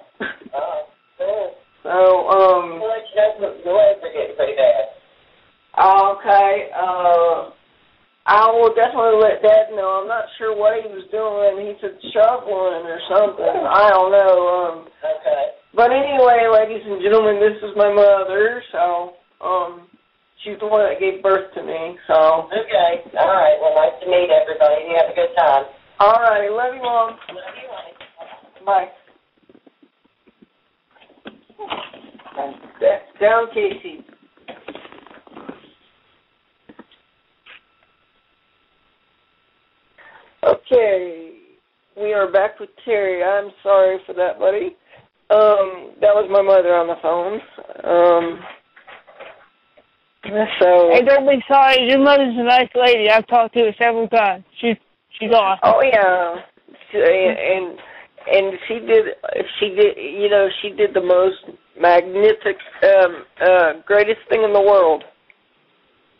Oh, 0.55 0.87
good. 1.19 1.51
so, 1.83 2.29
um, 2.31 2.79
I'll 2.79 2.87
let 2.87 3.03
you 3.11 3.15
know 3.19 3.51
the- 3.51 3.99
the 3.99 4.09
getting 4.15 4.35
pretty 4.37 4.55
bad. 4.55 4.95
okay, 5.77 6.71
uh, 6.71 7.51
I 8.25 8.49
will 8.51 8.73
definitely 8.73 9.19
let 9.21 9.43
Dad 9.43 9.75
know. 9.75 9.99
I'm 10.01 10.07
not 10.07 10.25
sure 10.37 10.55
what 10.55 10.81
he 10.81 10.87
was 10.87 11.03
doing. 11.11 11.67
He 11.67 11.77
said 11.81 11.99
shoveling 12.13 12.87
or 12.87 12.99
something. 13.11 13.67
I 13.67 13.89
don't 13.89 14.11
know. 14.11 14.47
Um, 14.47 14.87
Okay. 15.03 15.51
but 15.73 15.91
anyway, 15.91 16.47
ladies 16.47 16.85
and 16.87 17.01
gentlemen, 17.01 17.39
this 17.41 17.61
is 17.61 17.75
my 17.75 17.91
mother. 17.91 18.63
So, 18.71 19.13
um, 19.41 19.84
she's 20.45 20.59
the 20.59 20.67
one 20.67 20.85
that 20.87 20.99
gave 20.99 21.23
birth 21.23 21.51
to 21.55 21.63
me. 21.63 21.97
So, 22.07 22.47
Okay. 22.53 23.01
All 23.17 23.33
right. 23.33 23.57
Well, 23.59 23.73
nice 23.75 23.97
to 24.01 24.07
meet 24.07 24.29
everybody. 24.29 24.85
You 24.87 24.95
have 24.95 25.09
a 25.11 25.15
good 25.15 25.35
time. 25.35 25.65
all 25.99 26.21
right, 26.21 26.47
love 26.49 26.75
you, 26.75 26.81
Mom. 26.83 27.09
Love 27.09 27.55
you, 27.57 27.67
honey. 27.67 27.93
Bye. 28.65 28.89
Down, 33.19 33.47
Casey. 33.53 34.05
Okay, 40.43 41.31
we 41.97 42.13
are 42.13 42.31
back 42.31 42.59
with 42.59 42.69
Terry. 42.83 43.23
I'm 43.23 43.51
sorry 43.63 43.97
for 44.05 44.13
that, 44.13 44.37
buddy. 44.37 44.75
Um, 45.31 45.93
that 46.01 46.13
was 46.13 46.27
my 46.29 46.41
mother 46.41 46.75
on 46.75 46.85
the 46.87 46.95
phone. 47.01 47.39
Um, 47.83 48.39
so. 50.60 50.89
Hey, 50.91 51.01
don't 51.03 51.27
be 51.27 51.44
sorry. 51.48 51.88
Your 51.88 52.00
mother's 52.00 52.36
a 52.38 52.44
nice 52.44 52.70
lady. 52.75 53.10
I've 53.10 53.27
talked 53.27 53.53
to 53.55 53.62
her 53.62 53.75
several 53.79 54.08
times. 54.08 54.44
She's 54.60 54.77
she's 55.20 55.32
awesome. 55.32 55.60
Oh 55.63 55.82
yeah, 55.84 56.36
and 56.94 57.77
and 58.27 58.59
she 58.68 58.79
did 58.79 59.05
she 59.59 59.70
did 59.70 59.98
you 59.98 60.29
know 60.29 60.48
she 60.61 60.70
did 60.72 60.94
the 60.94 61.01
most 61.01 61.57
magnific 61.79 62.57
um 62.83 63.25
uh 63.42 63.74
greatest 63.85 64.22
thing 64.29 64.44
in 64.44 64.53
the 64.53 64.61
world. 64.61 65.03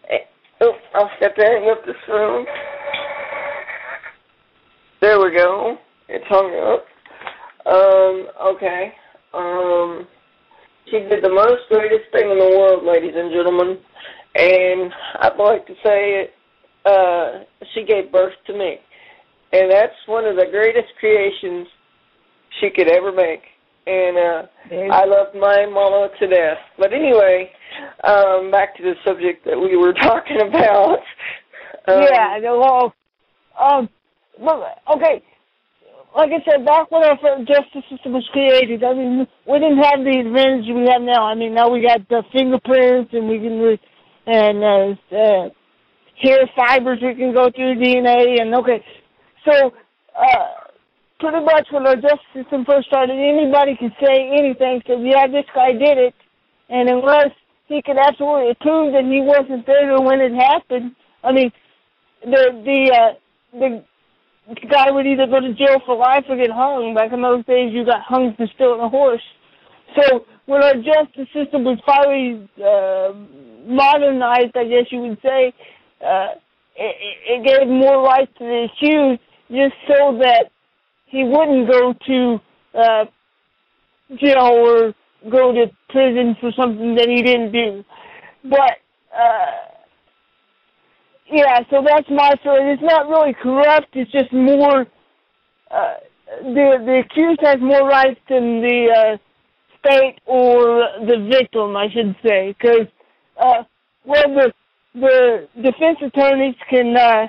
Eh, 0.10 0.18
Oh, 0.62 0.74
I'll 0.94 1.10
step 1.18 1.36
to 1.36 1.44
hang 1.44 1.70
up 1.70 1.86
this 1.86 1.96
phone. 2.08 2.46
There 5.02 5.20
we 5.20 5.36
go. 5.36 5.78
It's 6.08 6.26
hung 6.30 6.56
up. 6.63 6.86
Um, 7.65 8.28
okay. 8.54 8.94
Um, 9.34 10.08
she 10.89 11.00
did 11.00 11.24
the 11.24 11.30
most 11.30 11.63
greatest 11.69 12.12
thing 12.12 12.30
in 12.30 12.38
the 12.38 12.58
world, 12.58 12.84
ladies 12.84 13.13
and 13.15 13.32
gentlemen. 13.32 13.78
And 14.36 14.91
I'd 15.19 15.38
like 15.38 15.65
to 15.67 15.74
say 15.84 16.26
it, 16.26 16.34
uh, 16.86 17.43
she 17.74 17.84
gave 17.84 18.12
birth 18.12 18.34
to 18.48 18.54
me. 18.54 18.78
And 19.54 19.71
that's 19.71 19.95
one 20.06 20.26
of 20.26 20.36
the 20.36 20.45
greatest 20.52 20.89
creations 21.00 21.67
she 22.60 22.69
could 22.69 22.89
ever 22.89 23.12
make. 23.12 23.41
And 23.88 24.17
uh, 24.17 24.43
I 24.91 25.06
love 25.06 25.28
my 25.36 25.65
mama 25.65 26.10
to 26.19 26.28
death. 26.28 26.58
But 26.78 26.91
anyway, 26.91 27.52
um, 28.04 28.52
back 28.52 28.76
to 28.78 28.84
the 28.84 28.93
subject 29.06 29.45
that 29.45 29.58
we 29.60 29.78
were 29.78 29.93
talking 30.04 30.41
about. 30.41 31.00
Um, 31.88 32.02
yeah, 32.02 32.39
the 32.39 32.52
law. 32.52 32.91
Um, 33.60 33.89
okay, 34.95 35.24
like 36.15 36.32
I 36.32 36.39
said, 36.47 36.65
back 36.65 36.89
when 36.91 37.04
our 37.04 37.19
justice 37.43 37.84
system 37.91 38.13
was 38.13 38.28
created, 38.32 38.84
I 38.84 38.93
mean, 38.93 39.28
we 39.43 39.60
didn't 39.60 39.84
have 39.84 39.99
the 39.99 40.15
advantage 40.23 40.71
we 40.71 40.88
have 40.88 41.04
now. 41.04 41.28
I 41.28 41.36
mean, 41.36 41.54
now 41.54 41.67
we 41.69 41.84
got 41.84 42.08
the 42.08 42.23
fingerprints, 42.32 43.12
and 43.12 43.28
we 43.28 43.38
can, 43.38 43.60
and 44.25 44.63
uh, 44.63 44.95
uh, 45.12 45.49
hair 46.15 46.47
fibers 46.56 46.99
we 47.04 47.15
can 47.15 47.34
go 47.36 47.51
through 47.51 47.75
DNA, 47.84 48.39
and 48.39 48.56
okay, 48.56 48.80
so 49.43 49.75
uh, 50.15 50.71
pretty 51.19 51.43
much 51.43 51.67
when 51.71 51.86
our 51.86 51.99
justice 51.99 52.32
system 52.34 52.63
first 52.63 52.88
started, 52.88 53.19
anybody 53.19 53.75
could 53.75 53.93
say 53.99 54.32
anything. 54.39 54.82
So 54.88 54.95
yeah, 55.04 55.28
this 55.28 55.45
guy 55.54 55.73
did 55.73 55.99
it, 55.99 56.15
and 56.69 56.88
unless 56.89 57.36
he 57.67 57.82
could 57.84 57.99
absolutely 57.99 58.56
prove 58.62 58.93
that 58.95 59.04
he 59.04 59.19
wasn't 59.19 59.67
there 59.67 59.99
when 59.99 60.21
it 60.21 60.32
happened, 60.32 60.95
I 61.23 61.34
mean, 61.34 61.51
the 62.23 62.56
the 62.63 62.80
uh, 62.95 63.13
the 63.60 63.84
guy 64.69 64.91
would 64.91 65.08
either 65.08 65.27
go 65.27 65.39
to 65.39 65.53
jail 65.53 65.81
for 65.86 65.95
life 65.95 66.25
or 66.29 66.38
get 66.38 66.51
hung. 66.51 66.93
Back 66.95 67.12
in 67.13 67.21
those 67.21 67.45
days, 67.45 67.73
you 67.73 67.86
got 67.86 68.01
hung 68.01 68.34
for 68.38 68.47
stealing 68.55 68.81
a 68.81 68.89
horse. 68.89 69.23
So 69.97 70.25
when 70.45 70.63
our 70.63 70.75
justice 70.75 71.27
system 71.34 71.63
was 71.63 71.79
finally 71.86 72.49
uh, 72.62 73.13
modernized, 73.67 74.55
I 74.55 74.65
guess 74.65 74.91
you 74.91 74.99
would 74.99 75.17
say, 75.21 75.53
uh, 76.05 76.36
it, 76.75 76.95
it 77.27 77.45
gave 77.45 77.67
more 77.67 78.03
rights 78.03 78.31
to 78.38 78.43
the 78.43 78.67
accused 78.69 79.21
just 79.49 79.73
so 79.88 80.17
that 80.19 80.51
he 81.05 81.23
wouldn't 81.23 81.69
go 81.69 81.93
to 81.93 82.39
uh, 82.77 83.05
jail 84.17 84.51
or 84.51 84.93
go 85.31 85.53
to 85.53 85.67
prison 85.89 86.36
for 86.39 86.51
something 86.60 86.95
that 86.95 87.08
he 87.08 87.21
didn't 87.21 87.51
do. 87.51 87.84
But 88.43 88.77
uh, 89.17 89.75
yeah, 91.36 91.60
so 91.69 91.84
that's 91.86 92.10
my 92.10 92.34
story. 92.41 92.74
It's 92.74 92.82
not 92.82 93.10
really 93.10 93.34
corrupt. 93.34 93.89
It's 93.93 94.12
just 94.12 94.32
more. 94.32 94.88
Uh, 95.69 95.93
the 96.41 96.67
the 96.86 97.04
accused 97.06 97.41
has 97.43 97.58
more 97.60 97.88
rights 97.88 98.19
than 98.30 98.62
the 98.62 98.88
uh, 98.95 99.17
state 99.80 100.15
or 100.26 100.88
the 101.06 101.28
victim, 101.32 101.76
I 101.76 101.88
should 101.93 102.15
say, 102.26 102.56
because 102.58 102.88
uh, 103.38 103.63
well, 104.06 104.24
the 104.34 104.54
the 104.95 105.48
defense 105.62 106.00
attorneys 106.02 106.56
can 106.69 106.95
uh, 106.95 107.28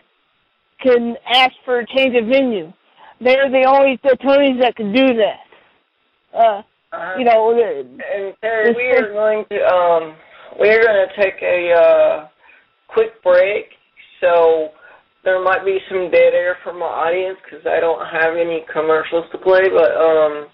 can 0.80 1.16
ask 1.32 1.52
for 1.64 1.80
a 1.80 1.86
change 1.86 2.16
of 2.16 2.28
venue. 2.28 2.72
They're 3.20 3.50
the 3.50 3.64
only 3.66 3.98
attorneys 4.04 4.60
that 4.60 4.76
can 4.76 4.92
do 4.92 5.14
that. 5.14 5.40
Uh, 6.34 6.62
uh, 6.92 7.14
you 7.18 7.24
know, 7.24 7.54
the- 7.54 7.80
And 8.14 8.34
Terry, 8.40 8.74
we 8.74 8.84
are 8.92 9.12
going 9.12 9.44
to 9.50 9.66
um 9.66 10.16
we 10.60 10.68
are 10.70 10.82
going 10.82 11.08
to 11.08 11.22
take 11.22 11.42
a 11.42 11.72
uh 11.72 12.28
quick 12.88 13.22
break. 13.22 13.75
So 14.20 14.70
there 15.24 15.42
might 15.42 15.64
be 15.64 15.78
some 15.88 16.10
dead 16.10 16.34
air 16.34 16.56
from 16.62 16.78
my 16.78 16.86
audience 16.86 17.38
because 17.44 17.66
I 17.66 17.80
don't 17.80 18.04
have 18.06 18.36
any 18.36 18.64
commercials 18.72 19.24
to 19.32 19.38
play. 19.38 19.68
But 19.68 19.96
um, 19.96 20.46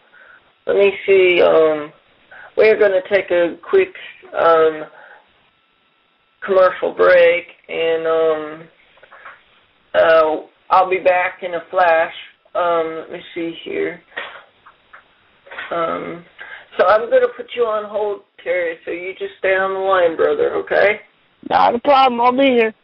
let 0.67 0.77
me 0.77 0.93
see. 1.07 1.43
Um, 1.43 1.93
we 2.57 2.69
are 2.69 2.79
going 2.79 2.93
to 2.93 3.09
take 3.09 3.31
a 3.31 3.57
quick 3.69 3.95
um 4.35 4.85
commercial 6.45 6.93
break, 6.95 7.45
and 7.69 8.07
um, 8.07 8.69
uh, 9.95 10.37
I'll 10.71 10.91
be 10.91 10.99
back 10.99 11.43
in 11.43 11.55
a 11.55 11.63
flash. 11.71 12.15
Um, 12.55 12.97
let 13.01 13.13
me 13.13 13.21
see 13.35 13.55
here. 13.65 14.01
Um, 15.71 16.25
so 16.79 16.87
I'm 16.87 17.09
going 17.11 17.23
to 17.23 17.29
put 17.37 17.47
you 17.55 17.63
on 17.65 17.89
hold, 17.89 18.23
Terry, 18.43 18.79
so 18.85 18.91
you 18.91 19.13
just 19.19 19.35
stay 19.39 19.55
on 19.55 19.75
the 19.75 19.81
line, 19.81 20.17
brother, 20.17 20.55
okay? 20.57 21.01
not 21.49 21.75
a 21.75 21.79
problem. 21.81 22.21
I'll 22.21 22.33
be 22.33 22.51
here. 22.51 22.75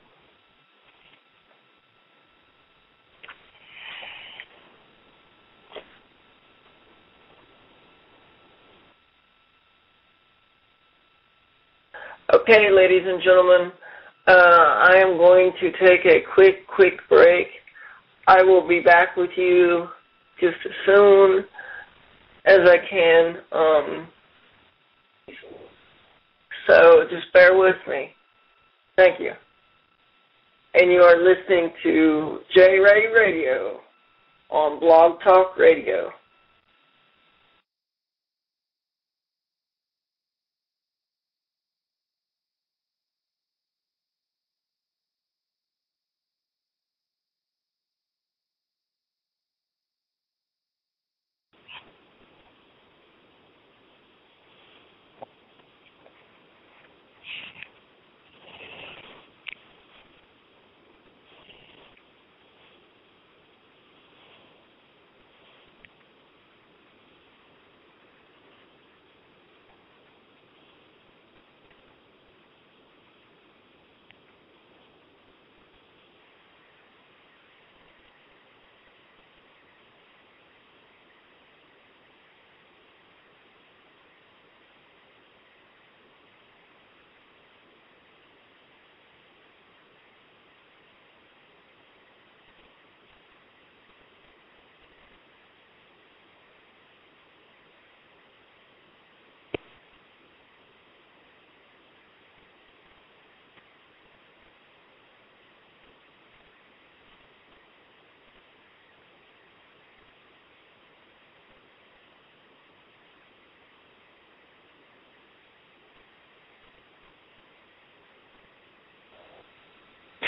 Okay, 12.48 12.70
ladies 12.70 13.02
and 13.04 13.22
gentlemen, 13.22 13.72
Uh, 14.26 14.32
I 14.90 14.96
am 14.96 15.18
going 15.18 15.52
to 15.60 15.70
take 15.72 16.06
a 16.06 16.20
quick, 16.34 16.66
quick 16.66 16.94
break. 17.10 17.48
I 18.26 18.42
will 18.42 18.66
be 18.66 18.80
back 18.80 19.16
with 19.18 19.28
you 19.36 19.88
just 20.40 20.56
as 20.64 20.72
soon 20.86 21.44
as 22.46 22.60
I 22.66 22.76
can. 22.88 23.36
Um, 23.52 24.08
so 26.66 27.04
just 27.10 27.30
bear 27.34 27.56
with 27.58 27.76
me. 27.86 28.14
Thank 28.96 29.20
you. 29.20 29.32
And 30.74 30.90
you 30.90 31.02
are 31.02 31.18
listening 31.22 31.70
to 31.82 32.38
J 32.54 32.78
Ray 32.78 33.08
Radio 33.14 33.80
on 34.48 34.80
Blog 34.80 35.20
Talk 35.22 35.58
Radio. 35.58 36.10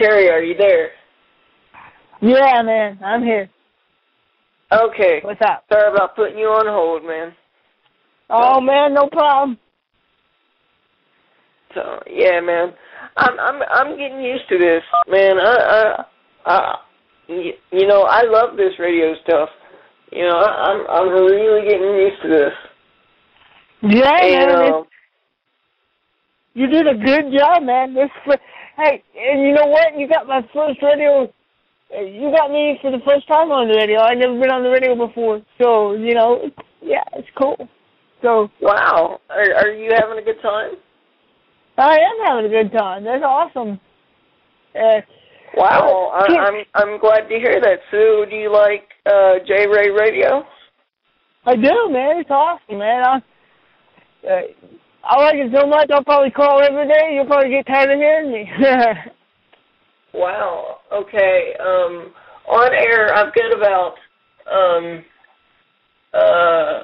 Terry, 0.01 0.31
are 0.31 0.43
you 0.43 0.55
there? 0.57 0.91
Yeah, 2.23 2.63
man, 2.63 2.99
I'm 3.05 3.23
here. 3.23 3.51
Okay. 4.73 5.21
What's 5.23 5.41
up? 5.43 5.65
Sorry 5.71 5.93
about 5.93 6.17
putting 6.17 6.39
you 6.39 6.47
on 6.47 6.67
hold, 6.67 7.05
man. 7.05 7.35
Oh 8.31 8.61
man, 8.61 8.95
no 8.95 9.09
problem. 9.09 9.59
So 11.75 12.01
yeah, 12.09 12.41
man, 12.41 12.73
I'm 13.17 13.39
I'm 13.41 13.63
I'm 13.71 13.99
getting 13.99 14.21
used 14.21 14.49
to 14.49 14.59
this, 14.59 14.83
man. 15.09 15.39
I 15.39 16.05
I, 16.47 16.47
I 16.47 16.77
you 17.29 17.87
know 17.87 18.03
I 18.03 18.23
love 18.23 18.57
this 18.57 18.79
radio 18.79 19.15
stuff. 19.25 19.49
You 20.13 20.23
know 20.23 20.37
I, 20.37 20.73
I'm 20.73 20.87
I'm 20.89 21.09
really 21.09 21.69
getting 21.69 21.95
used 21.97 22.23
to 22.23 22.29
this. 22.29 22.53
Yeah, 23.83 24.19
And, 24.23 24.61
man, 24.61 24.73
um, 24.75 24.85
you 26.55 26.67
did 26.67 26.87
a 26.87 26.95
good 26.95 27.33
job, 27.37 27.63
man. 27.63 27.95
This, 27.95 28.11
hey, 28.83 29.03
and 29.17 29.43
you 29.43 29.53
know 29.55 29.67
what? 29.67 29.99
You 29.99 30.09
got 30.09 30.27
my 30.27 30.43
first 30.55 30.83
radio. 30.83 31.33
You 31.91 32.31
got 32.37 32.51
me 32.51 32.79
for 32.81 32.91
the 32.91 33.03
first 33.05 33.27
time 33.27 33.51
on 33.51 33.69
the 33.69 33.75
radio. 33.75 34.01
I've 34.01 34.19
never 34.19 34.39
been 34.39 34.51
on 34.51 34.63
the 34.63 34.71
radio 34.71 34.95
before, 34.95 35.43
so 35.61 35.95
you 35.95 36.15
know, 36.15 36.39
it's, 36.43 36.57
yeah, 36.83 37.03
it's 37.15 37.29
cool. 37.41 37.57
So 38.23 38.49
wow, 38.61 39.21
are 39.29 39.55
are 39.55 39.71
you 39.73 39.91
having 39.95 40.19
a 40.19 40.23
good 40.25 40.41
time? 40.43 40.73
I 41.79 41.95
am 41.95 42.27
having 42.27 42.47
a 42.47 42.49
good 42.63 42.77
time. 42.77 43.05
That's 43.05 43.25
awesome. 43.25 43.81
Uh, 44.75 45.01
Wow, 45.57 46.13
I, 46.15 46.27
Can- 46.29 46.39
I'm 46.39 46.55
I'm 46.75 47.01
glad 47.01 47.29
to 47.29 47.35
hear 47.35 47.61
that. 47.61 47.81
Sue, 47.91 48.25
do 48.31 48.37
you 48.37 48.53
like 48.53 48.87
uh, 49.07 49.45
J 49.47 49.67
Ray 49.67 49.91
Radio? 49.91 50.45
I 51.45 51.57
do, 51.57 51.91
man. 51.91 52.19
It's 52.19 52.31
awesome, 52.31 52.79
man. 52.79 53.03
I, 53.05 53.17
uh, 54.29 54.41
I 55.05 55.17
like 55.23 55.37
it 55.37 55.53
so 55.55 55.67
much. 55.67 55.91
I'll 55.91 56.05
probably 56.05 56.31
call 56.31 56.61
every 56.63 56.87
day. 56.87 57.15
You'll 57.15 57.27
probably 57.27 57.51
get 57.51 57.67
tired 57.67 57.91
of 57.91 57.99
hearing 57.99 58.33
me. 58.33 58.51
Wow. 60.13 60.79
Okay. 60.93 61.55
Um, 61.61 62.13
on 62.49 62.75
air, 62.75 63.15
I've 63.15 63.33
got 63.33 63.57
about 63.57 63.95
um, 64.53 65.05
uh, 66.13 66.83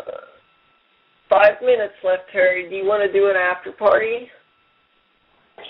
five 1.28 1.54
minutes 1.60 1.94
left, 2.04 2.30
Terry. 2.32 2.70
Do 2.70 2.76
you 2.76 2.84
want 2.84 3.02
to 3.02 3.12
do 3.12 3.28
an 3.28 3.34
after 3.36 3.72
party? 3.72 4.28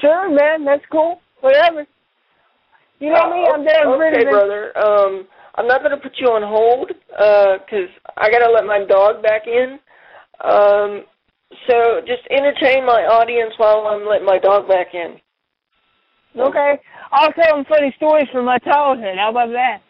sure, 0.02 0.28
man. 0.30 0.66
That's 0.66 0.84
cool. 0.92 1.20
Whatever. 1.40 1.86
You 3.00 3.10
know 3.10 3.30
me. 3.30 3.46
I'm 3.50 3.64
down 3.64 3.84
for 3.84 4.04
Uh, 4.04 4.08
Okay, 4.08 4.16
anything. 4.16 4.32
brother. 4.32 4.78
Um, 4.78 5.26
I'm 5.54 5.66
not 5.66 5.80
going 5.80 5.92
to 5.92 5.96
put 5.96 6.18
you 6.18 6.26
on 6.28 6.42
hold 6.42 6.88
because 7.08 7.88
I 8.18 8.30
got 8.30 8.40
to 8.46 8.50
let 8.52 8.66
my 8.66 8.84
dog 8.84 9.22
back 9.22 9.46
in. 9.46 9.78
Um, 10.44 11.04
so 11.68 12.00
just 12.06 12.22
entertain 12.30 12.84
my 12.84 13.06
audience 13.06 13.54
while 13.56 13.86
I'm 13.86 14.06
letting 14.06 14.26
my 14.26 14.38
dog 14.38 14.68
back 14.68 14.94
in. 14.94 15.16
Okay. 16.38 16.78
I'll 17.12 17.32
tell 17.32 17.56
them 17.56 17.64
funny 17.68 17.94
stories 17.96 18.28
from 18.32 18.44
my 18.44 18.58
childhood. 18.58 19.16
How 19.16 19.30
about 19.30 19.50
that? 19.50 19.80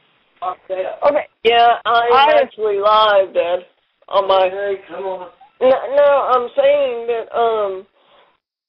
Okay. 0.42 0.84
Okay. 1.02 1.26
Yeah, 1.44 1.78
I'm 1.84 2.12
I- 2.12 2.40
actually 2.42 2.78
live, 2.78 3.34
Dad. 3.34 3.60
On 4.08 4.28
my. 4.28 4.48
Hey, 4.48 4.76
come 4.86 5.04
on. 5.04 5.30
No, 5.60 5.68
no, 5.68 6.08
I'm 6.30 6.48
saying 6.54 7.06
that 7.08 7.26
um, 7.34 7.86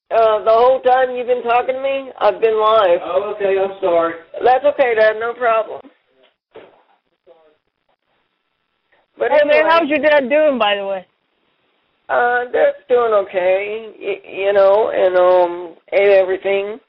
uh, 0.10 0.43
the 0.43 0.52
whole 0.52 0.80
time 0.82 1.15
you've 1.15 1.28
been 1.28 1.43
talking 1.43 1.76
to 1.76 1.82
me, 1.82 2.12
I've 2.19 2.39
been 2.41 2.58
live. 2.60 3.00
Oh, 3.04 3.36
okay, 3.36 3.60
I'm 3.60 3.78
sorry. 3.82 4.15
That's 4.43 4.65
okay, 4.65 4.95
Dad. 4.95 5.17
No 5.19 5.34
problem. 5.34 5.82
But 9.17 9.32
Hey, 9.32 9.39
anyway, 9.41 9.62
man, 9.63 9.69
how's 9.69 9.89
your 9.89 10.00
dad 10.00 10.30
doing, 10.30 10.58
by 10.58 10.76
the 10.76 10.88
way? 10.88 11.06
Uh, 12.10 12.46
that's 12.52 12.80
doing 12.89 13.13
okay. 13.28 13.93
Y- 14.00 14.30
you 14.48 14.54
know, 14.54 14.91
and 14.93 15.17
um, 15.17 15.76
ate 15.93 16.13
everything. 16.17 16.80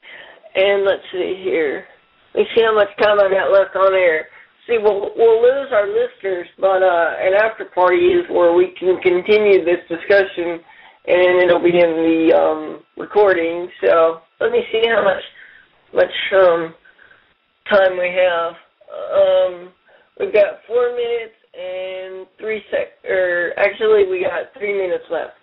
And 0.55 0.83
let's 0.85 1.03
see 1.11 1.41
here. 1.43 1.85
Let's 2.33 2.49
see 2.55 2.63
how 2.63 2.75
much 2.75 2.89
time 3.01 3.19
I 3.19 3.29
got 3.29 3.51
left 3.51 3.75
on 3.75 3.93
air. 3.93 4.27
See, 4.67 4.77
we'll 4.77 5.11
we'll 5.15 5.41
lose 5.41 5.69
our 5.71 5.87
listeners, 5.87 6.47
but 6.59 6.83
uh, 6.83 7.13
an 7.19 7.33
after 7.33 7.65
party 7.65 8.13
is 8.13 8.29
where 8.29 8.53
we 8.53 8.73
can 8.79 8.99
continue 9.01 9.65
this 9.65 9.81
discussion, 9.89 10.59
and 11.07 11.43
it'll 11.43 11.63
be 11.63 11.73
in 11.77 11.93
the 12.05 12.37
um 12.37 12.83
recording. 12.97 13.67
So 13.83 14.21
let 14.39 14.51
me 14.51 14.61
see 14.71 14.83
how 14.87 15.03
much 15.03 15.23
much 15.93 16.15
um 16.43 16.73
time 17.69 17.97
we 17.97 18.09
have. 18.09 18.53
Um, 19.13 19.71
we've 20.19 20.33
got 20.33 20.61
four 20.67 20.95
minutes 20.95 21.38
and 21.59 22.27
three 22.39 22.63
sec. 22.71 22.87
Or 23.09 23.53
actually, 23.57 24.07
we 24.07 24.23
got 24.23 24.53
three 24.57 24.73
minutes 24.73 25.03
left. 25.11 25.33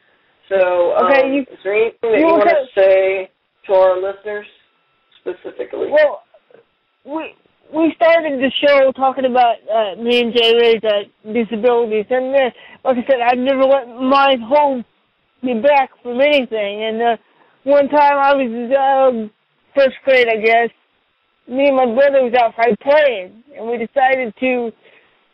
So, 0.49 0.97
um, 0.97 1.07
Okay, 1.07 1.35
you- 1.35 1.47
is 1.51 1.59
there 1.63 1.75
anything 1.75 2.13
that 2.13 2.21
you 2.21 2.27
you 2.27 2.33
want 2.33 2.49
to 2.49 2.67
say 2.75 3.31
to 3.67 3.75
our 3.75 3.97
listeners 4.01 4.47
specifically? 5.21 5.91
Well, 5.91 6.23
we 7.05 7.35
we 7.73 7.93
started 7.95 8.39
the 8.41 8.51
show 8.65 8.93
talking 8.93 9.25
about 9.25 9.57
uh, 9.69 9.97
me 10.01 10.21
and 10.21 10.35
Jay 10.35 10.55
Ray's 10.55 10.85
uh, 10.85 11.33
disabilities, 11.33 12.07
and 12.11 12.35
uh, 12.35 12.51
like 12.85 12.99
I 12.99 13.07
said, 13.11 13.21
I've 13.21 13.39
never 13.39 13.65
let 13.65 13.89
my 13.89 14.37
home 14.49 14.85
be 15.43 15.55
back 15.61 15.91
from 16.03 16.21
anything. 16.21 16.85
And 16.85 17.03
uh, 17.03 17.17
one 17.65 17.89
time 17.89 18.19
I 18.19 18.35
was 18.35 18.53
um, 18.79 19.31
first 19.75 19.97
grade, 20.05 20.29
I 20.29 20.37
guess. 20.37 20.71
Me 21.49 21.69
and 21.69 21.77
my 21.77 21.87
brother 21.87 22.23
was 22.23 22.35
outside 22.35 22.77
playing, 22.81 23.43
and 23.57 23.69
we 23.69 23.79
decided 23.79 24.35
to 24.41 24.73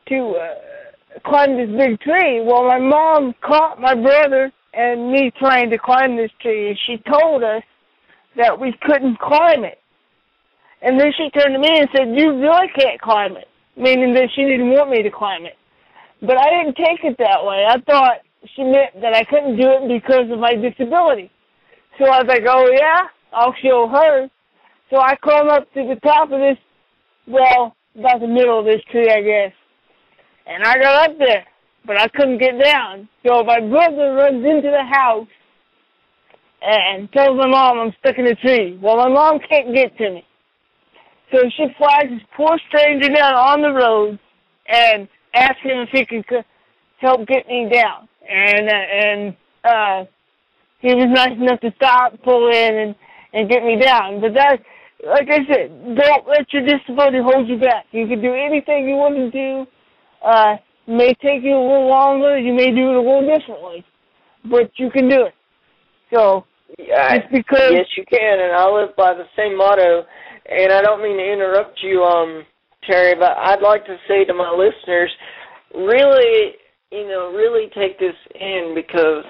to 0.09 0.37
uh, 0.37 0.55
climb 1.25 1.57
this 1.57 1.71
big 1.77 2.01
tree. 2.01 2.41
Well, 2.41 2.65
my 2.65 2.79
mom 2.79 3.35
caught 3.41 3.81
my 3.81 3.95
brother 3.95 4.53
and 4.75 5.13
me 5.13 5.31
trying 5.39 5.71
to 5.71 5.79
climb 5.79 6.17
this 6.17 6.31
tree, 6.41 6.69
and 6.69 6.79
she 6.87 7.03
told 7.11 7.43
us 7.43 7.63
that 8.37 8.59
we 8.59 8.73
couldn't 8.83 9.19
climb 9.19 9.65
it. 9.65 9.79
And 10.81 10.99
then 10.99 11.13
she 11.17 11.31
turned 11.31 11.55
to 11.55 11.61
me 11.61 11.79
and 11.79 11.89
said, 11.95 12.09
"You 12.19 12.41
really 12.41 12.69
can't 12.69 13.01
climb 13.01 13.37
it," 13.37 13.49
meaning 13.77 14.15
that 14.15 14.31
she 14.35 14.43
didn't 14.43 14.71
want 14.71 14.91
me 14.91 15.03
to 15.03 15.11
climb 15.11 15.47
it. 15.47 15.57
But 16.23 16.39
I 16.39 16.51
didn't 16.51 16.77
take 16.77 17.05
it 17.05 17.17
that 17.19 17.45
way. 17.45 17.67
I 17.69 17.79
thought 17.81 18.21
she 18.55 18.65
meant 18.65 19.01
that 19.01 19.15
I 19.15 19.25
couldn't 19.25 19.57
do 19.57 19.69
it 19.71 19.89
because 19.89 20.31
of 20.31 20.39
my 20.39 20.55
disability. 20.55 21.31
So 21.99 22.07
I 22.07 22.23
was 22.23 22.27
like, 22.27 22.45
"Oh 22.49 22.71
yeah, 22.73 23.09
I'll 23.33 23.55
show 23.63 23.87
her." 23.89 24.29
So 24.91 25.01
I 25.01 25.17
climb 25.17 25.49
up 25.49 25.73
to 25.75 25.87
the 25.87 25.97
top 26.01 26.33
of 26.33 26.41
this, 26.41 26.59
well, 27.27 27.75
about 27.99 28.21
the 28.21 28.27
middle 28.27 28.59
of 28.59 28.65
this 28.65 28.83
tree, 28.91 29.09
I 29.11 29.21
guess. 29.23 29.53
And 30.47 30.65
I 30.65 30.75
got 30.79 31.11
up 31.11 31.19
there, 31.19 31.45
but 31.87 31.97
I 31.99 32.09
couldn't 32.09 32.39
get 32.39 32.61
down. 32.63 33.09
So 33.27 33.45
my 33.45 33.61
brother 33.61 34.15
runs 34.15 34.45
into 34.45 34.71
the 34.71 34.85
house 34.85 35.29
and 36.63 37.11
tells 37.13 37.37
my 37.39 37.47
mom 37.49 37.79
I'm 37.79 37.95
stuck 38.01 38.19
in 38.19 38.27
a 38.27 38.35
tree. 38.35 38.79
Well, 38.83 38.97
my 38.97 39.09
mom 39.09 39.39
can't 39.49 39.75
get 39.75 39.97
to 39.99 40.11
me. 40.11 40.25
So 41.33 41.39
she 41.57 41.67
flies 41.79 42.07
this 42.11 42.21
poor 42.37 42.59
stranger 42.69 43.09
down 43.09 43.35
on 43.35 43.63
the 43.63 43.73
road 43.73 44.19
and 44.69 45.09
asks 45.35 45.63
him 45.63 45.79
if 45.79 45.89
he 45.91 46.05
can 46.05 46.23
c- 46.29 46.47
help 47.01 47.27
get 47.27 47.47
me 47.49 47.71
down. 47.73 48.09
And 48.29 48.69
uh, 48.69 48.73
and 48.73 49.37
uh, 49.65 50.05
he 50.81 50.95
was 50.95 51.07
nice 51.09 51.37
enough 51.39 51.61
to 51.61 51.73
stop, 51.77 52.13
pull 52.23 52.51
in, 52.51 52.77
and 52.77 52.95
and 53.33 53.49
get 53.49 53.65
me 53.65 53.77
down. 53.81 54.21
But 54.21 54.35
that, 54.35 54.59
like 55.07 55.29
I 55.31 55.41
said, 55.49 55.97
don't 55.97 56.29
let 56.29 56.53
your 56.53 56.67
disability 56.67 57.19
hold 57.23 57.49
you 57.49 57.59
back. 57.59 57.87
You 57.93 58.07
can 58.07 58.21
do 58.21 58.35
anything 58.35 58.89
you 58.89 58.97
want 58.97 59.17
to 59.17 59.31
do. 59.31 59.67
Uh, 60.25 60.57
may 60.87 61.15
take 61.15 61.43
you 61.43 61.57
a 61.57 61.61
little 61.61 61.89
longer. 61.89 62.39
You 62.39 62.55
may 62.55 62.71
do 62.71 62.91
it 62.91 62.97
a 62.97 63.01
little 63.01 63.27
differently, 63.27 63.85
but 64.45 64.71
you 64.77 64.91
can 64.91 65.09
do 65.09 65.27
it. 65.27 65.35
So 66.13 66.45
just 66.79 67.31
because 67.33 67.73
yes, 67.73 67.87
you 67.97 68.05
can, 68.09 68.41
and 68.41 68.53
I 68.53 68.69
live 68.69 68.97
by 68.97 69.15
the 69.15 69.25
same 69.37 69.57
motto. 69.57 70.05
And 70.47 70.73
I 70.73 70.83
don't 70.83 71.03
mean 71.03 71.19
to 71.19 71.33
interrupt 71.33 71.79
you, 71.83 72.03
um, 72.03 72.45
Terry, 72.89 73.15
but 73.15 73.37
I'd 73.39 73.63
like 73.63 73.87
to 73.87 73.97
say 74.09 74.25
to 74.25 74.35
my 74.35 74.51
listeners, 74.51 75.11
really, 75.75 76.55
you 76.91 77.07
know, 77.09 77.33
really 77.33 77.71
take 77.75 77.99
this 77.99 78.17
in 78.35 78.75
because 78.75 79.25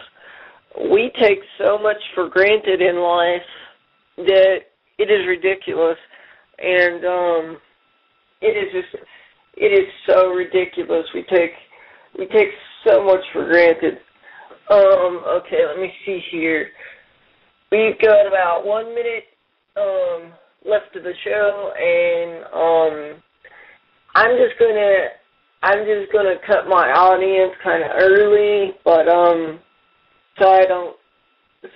we 0.91 1.13
take 1.21 1.41
so 1.59 1.79
much 1.79 1.99
for 2.15 2.29
granted 2.29 2.81
in 2.81 2.97
life 2.97 3.47
that 4.17 4.57
it 4.99 5.11
is 5.11 5.27
ridiculous, 5.29 5.99
and 6.59 7.05
um, 7.05 7.59
it 8.41 8.57
is 8.57 8.73
just, 8.73 9.05
it 9.55 9.73
is 9.73 9.89
so 10.07 10.31
ridiculous. 10.31 11.07
We 11.15 11.25
take, 11.25 11.53
we 12.19 12.27
take 12.27 12.49
so 12.87 13.05
much 13.05 13.21
for 13.33 13.45
granted. 13.47 13.99
Um, 14.71 15.23
okay, 15.27 15.67
let 15.67 15.79
me 15.79 15.93
see 16.07 16.21
here. 16.31 16.69
We've 17.71 17.99
got 18.01 18.27
about 18.27 18.67
one 18.67 18.95
minute 18.95 19.25
um, 19.77 20.33
left 20.65 20.95
of 20.97 21.05
the 21.05 21.15
show, 21.25 21.73
and 21.77 22.45
um, 22.55 23.23
I'm 24.15 24.37
just 24.37 24.59
gonna 24.59 25.09
I'm 25.63 25.85
just 25.87 26.13
gonna 26.13 26.35
cut 26.47 26.69
my 26.69 26.91
audience 26.93 27.53
kind 27.63 27.83
of 27.83 27.91
early, 28.01 28.73
but 28.85 29.09
um, 29.09 29.61
so 30.39 30.49
I 30.51 30.65
don't 30.67 30.97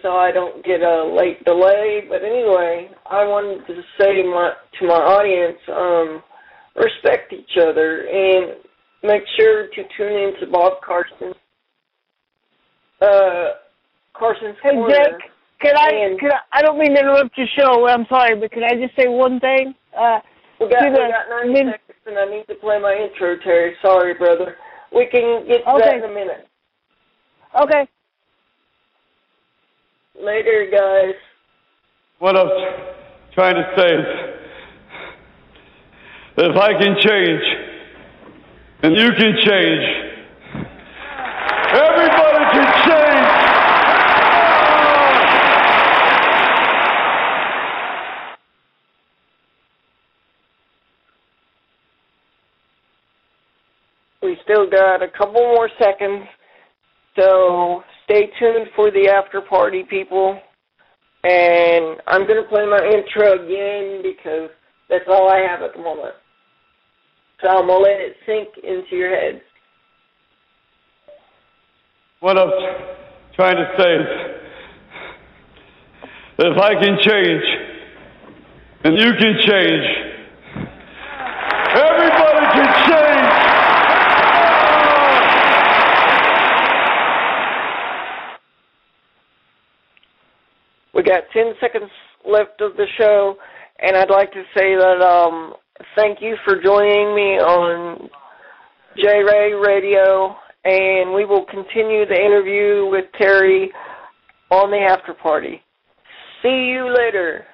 so 0.02 0.16
I 0.16 0.32
don't 0.32 0.64
get 0.64 0.82
a 0.82 1.04
late 1.16 1.44
delay. 1.44 2.02
But 2.08 2.22
anyway, 2.22 2.90
I 3.10 3.24
wanted 3.24 3.66
to 3.66 3.82
say 3.98 4.22
to 4.22 4.28
my 4.28 4.52
to 4.80 4.86
my 4.86 4.94
audience, 4.94 5.58
um, 5.68 6.22
respect 6.76 7.32
each 7.32 7.56
other 7.60 8.06
and 8.06 8.56
make 9.02 9.22
sure 9.38 9.66
to 9.68 9.82
tune 9.96 10.12
in 10.12 10.34
to 10.40 10.46
Bob 10.50 10.74
Carson. 10.84 11.32
Uh, 13.00 13.52
Carson's 14.14 14.56
Hey, 14.62 14.70
Corner. 14.72 14.94
Jake, 14.94 15.30
can 15.60 15.76
I, 15.76 15.90
And- 15.90 16.18
can 16.20 16.30
I, 16.32 16.58
I 16.58 16.62
don't 16.62 16.78
mean 16.78 16.94
to 16.94 17.00
interrupt 17.00 17.36
your 17.36 17.46
show, 17.58 17.88
I'm 17.88 18.06
sorry, 18.08 18.38
but 18.38 18.50
can 18.52 18.62
I 18.64 18.74
just 18.74 18.96
say 18.96 19.08
one 19.08 19.40
thing? 19.40 19.74
Uh, 19.96 20.20
We 20.60 20.68
got, 20.70 20.80
to 20.80 20.86
we 20.90 20.90
the 20.96 21.08
got 21.08 21.28
90 21.44 21.52
min- 21.52 21.72
seconds, 21.72 21.98
and 22.06 22.18
I 22.18 22.24
need 22.26 22.46
to 22.48 22.54
play 22.56 22.78
my 22.78 22.94
intro, 22.94 23.36
Terry. 23.42 23.74
Sorry, 23.82 24.14
brother. 24.14 24.56
We 24.94 25.06
can 25.06 25.46
get 25.46 25.64
to 25.64 25.70
Okay. 25.72 25.84
that 25.84 26.04
in 26.04 26.04
a 26.10 26.14
minute. 26.14 26.46
okay. 27.60 27.86
Later, 30.18 30.66
guys. 30.72 31.14
What 32.20 32.36
I'm 32.38 32.48
trying 33.34 33.56
to 33.56 33.64
say 33.76 33.92
is 33.92 34.25
if 36.38 36.56
I 36.56 36.72
can 36.78 36.96
change, 37.00 37.42
and 38.82 38.94
you 38.94 39.10
can 39.12 39.34
change. 39.44 40.06
Everybody 41.72 42.44
can 42.52 42.72
change. 42.86 43.46
We 54.22 54.36
still 54.44 54.68
got 54.68 55.02
a 55.02 55.08
couple 55.16 55.40
more 55.40 55.70
seconds, 55.80 56.26
so 57.18 57.82
stay 58.04 58.30
tuned 58.38 58.68
for 58.76 58.90
the 58.90 59.08
after 59.08 59.40
party, 59.40 59.84
people. 59.88 60.38
And 61.24 61.96
I'm 62.06 62.26
going 62.26 62.42
to 62.42 62.48
play 62.48 62.66
my 62.66 62.84
intro 62.84 63.42
again 63.42 64.02
because 64.02 64.50
that's 64.90 65.04
all 65.08 65.30
I 65.30 65.38
have 65.38 65.62
at 65.62 65.72
the 65.74 65.82
moment. 65.82 66.14
So 67.42 67.48
I'm 67.48 67.66
going 67.66 67.84
to 67.84 67.90
let 67.90 68.00
it 68.00 68.16
sink 68.24 68.48
into 68.64 68.96
your 68.96 69.10
head. 69.10 69.42
What 72.20 72.38
I'm 72.38 72.50
trying 73.34 73.56
to 73.56 73.66
say 73.78 73.94
is 73.94 74.06
that 76.38 76.46
if 76.46 76.58
I 76.58 76.74
can 76.82 76.98
change, 77.02 77.66
and 78.84 78.96
you 78.98 79.12
can 79.18 79.34
change. 79.40 79.86
Everybody 81.74 82.46
can 82.54 82.68
change. 82.88 83.46
We 90.94 91.02
got 91.02 91.24
10 91.32 91.54
seconds 91.60 91.90
left 92.24 92.60
of 92.60 92.76
the 92.76 92.86
show, 92.96 93.36
and 93.80 93.96
I'd 93.96 94.10
like 94.10 94.32
to 94.32 94.42
say 94.56 94.76
that 94.76 95.02
um, 95.02 95.54
thank 95.94 96.20
you 96.20 96.36
for 96.44 96.60
joining 96.62 97.14
me 97.14 97.38
on 97.38 98.08
J 98.96 99.22
Ray 99.22 99.52
Radio, 99.52 100.36
and 100.64 101.14
we 101.14 101.24
will 101.24 101.44
continue 101.46 102.06
the 102.06 102.14
interview 102.14 102.88
with 102.90 103.04
Terry 103.18 103.70
on 104.50 104.70
the 104.70 104.78
after 104.78 105.14
party. 105.14 105.62
See 106.42 106.70
you 106.72 106.94
later. 106.96 107.44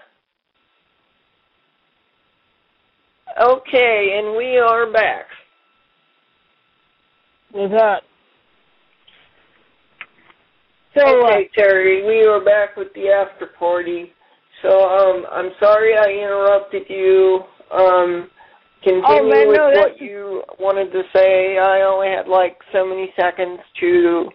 Okay, 3.41 4.19
and 4.19 4.37
we 4.37 4.59
are 4.59 4.93
back. 4.93 5.27
What's 7.53 7.75
up? 7.75 8.03
So, 10.95 11.07
uh, 11.07 11.25
Okay, 11.25 11.51
Terry, 11.57 12.07
we 12.07 12.27
are 12.27 12.45
back 12.45 12.77
with 12.77 12.89
the 12.95 13.09
after 13.09 13.47
party. 13.59 14.13
So, 14.61 14.69
um, 14.69 15.25
I'm 15.33 15.51
sorry 15.59 15.95
I 15.97 16.11
interrupted 16.11 16.83
you. 16.89 17.41
Um, 17.73 18.31
continue 18.83 19.05
Oh, 19.07 19.29
man, 19.29 19.49
with 19.49 19.57
no, 19.57 19.71
what 19.75 20.01
you 20.01 20.43
wanted 20.59 20.93
to 20.93 21.03
say. 21.15 21.59
I 21.59 21.83
only 21.83 22.09
had 22.09 22.29
like 22.29 22.59
so 22.73 22.87
many 22.87 23.13
seconds 23.19 23.61
to 23.81 24.29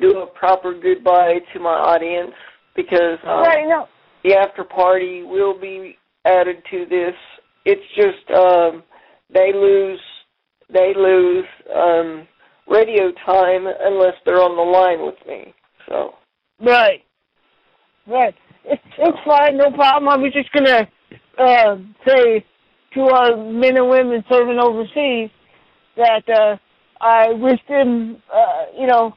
do 0.00 0.18
a 0.20 0.26
proper 0.26 0.72
goodbye 0.72 1.38
to 1.52 1.60
my 1.60 1.70
audience 1.70 2.32
because 2.74 3.18
um, 3.24 3.42
right, 3.42 3.66
no. 3.68 3.86
the 4.24 4.34
after 4.34 4.64
party 4.64 5.22
will 5.22 5.58
be 5.58 5.98
added 6.24 6.62
to 6.70 6.86
this. 6.88 7.14
It's 7.64 7.82
just 7.94 8.30
um, 8.38 8.82
they 9.32 9.52
lose 9.52 10.00
they 10.72 10.92
lose 10.96 11.44
um, 11.74 12.26
radio 12.66 13.12
time 13.26 13.66
unless 13.80 14.14
they're 14.24 14.40
on 14.40 14.56
the 14.56 14.62
line 14.62 15.04
with 15.04 15.26
me. 15.26 15.54
So. 15.88 16.14
Right. 16.60 17.02
Right. 18.06 18.34
It's 18.64 18.82
it's 18.98 19.18
fine, 19.24 19.56
no 19.56 19.70
problem. 19.72 20.08
I 20.08 20.16
was 20.16 20.32
just 20.32 20.50
gonna 20.52 20.88
uh, 21.38 21.76
say 22.06 22.44
to 22.94 23.00
our 23.02 23.36
men 23.36 23.76
and 23.76 23.88
women 23.88 24.24
serving 24.30 24.58
overseas 24.58 25.30
that 25.96 26.28
uh, 26.28 26.56
I 27.00 27.32
wish 27.32 27.60
them, 27.68 28.22
uh, 28.32 28.66
you 28.78 28.86
know, 28.86 29.14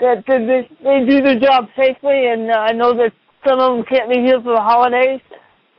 that 0.00 0.24
that 0.26 0.46
they, 0.46 0.68
they 0.82 1.06
do 1.08 1.20
their 1.20 1.38
job 1.38 1.66
safely, 1.76 2.26
and 2.26 2.50
uh, 2.50 2.54
I 2.54 2.72
know 2.72 2.94
that 2.94 3.12
some 3.46 3.58
of 3.60 3.76
them 3.76 3.84
can't 3.88 4.10
be 4.10 4.20
here 4.20 4.40
for 4.42 4.54
the 4.54 4.60
holidays, 4.60 5.20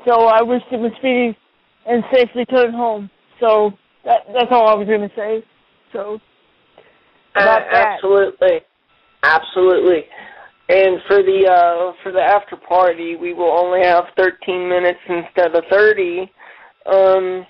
so 0.05 0.25
I 0.25 0.41
wish 0.41 0.61
them 0.71 0.85
a 0.85 0.89
speedy 0.97 1.37
and 1.87 2.03
safe 2.13 2.29
return 2.35 2.73
home. 2.73 3.09
So 3.39 3.71
that 4.05 4.21
that's 4.33 4.51
all 4.51 4.67
I 4.67 4.73
was 4.75 4.87
gonna 4.87 5.11
say. 5.15 5.43
So 5.93 6.19
Uh, 7.35 7.45
that. 7.45 7.67
absolutely, 7.71 8.61
absolutely. 9.23 10.05
And 10.67 11.01
for 11.07 11.23
the 11.23 11.47
uh, 11.49 11.93
for 12.03 12.11
the 12.11 12.21
after 12.21 12.55
party, 12.55 13.15
we 13.15 13.33
will 13.33 13.51
only 13.51 13.81
have 13.81 14.05
13 14.17 14.69
minutes 14.69 14.99
instead 15.07 15.55
of 15.55 15.63
30. 15.71 16.29
Um, 16.85 17.45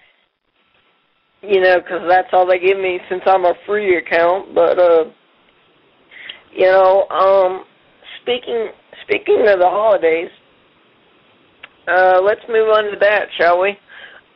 you 1.41 1.61
know, 1.61 1.79
because 1.79 2.01
that's 2.09 2.27
all 2.33 2.45
they 2.45 2.59
give 2.59 2.77
me 2.77 2.99
since 3.09 3.21
I'm 3.25 3.45
a 3.45 3.53
free 3.65 3.97
account. 3.97 4.53
But 4.53 4.77
uh, 4.77 5.05
you 6.53 6.65
know, 6.65 7.07
um, 7.09 7.65
speaking 8.21 8.69
speaking 9.03 9.45
of 9.47 9.59
the 9.59 9.69
holidays, 9.69 10.29
uh, 11.87 12.19
let's 12.21 12.41
move 12.49 12.69
on 12.69 12.91
to 12.91 12.97
that, 12.99 13.27
shall 13.37 13.59
we? 13.59 13.69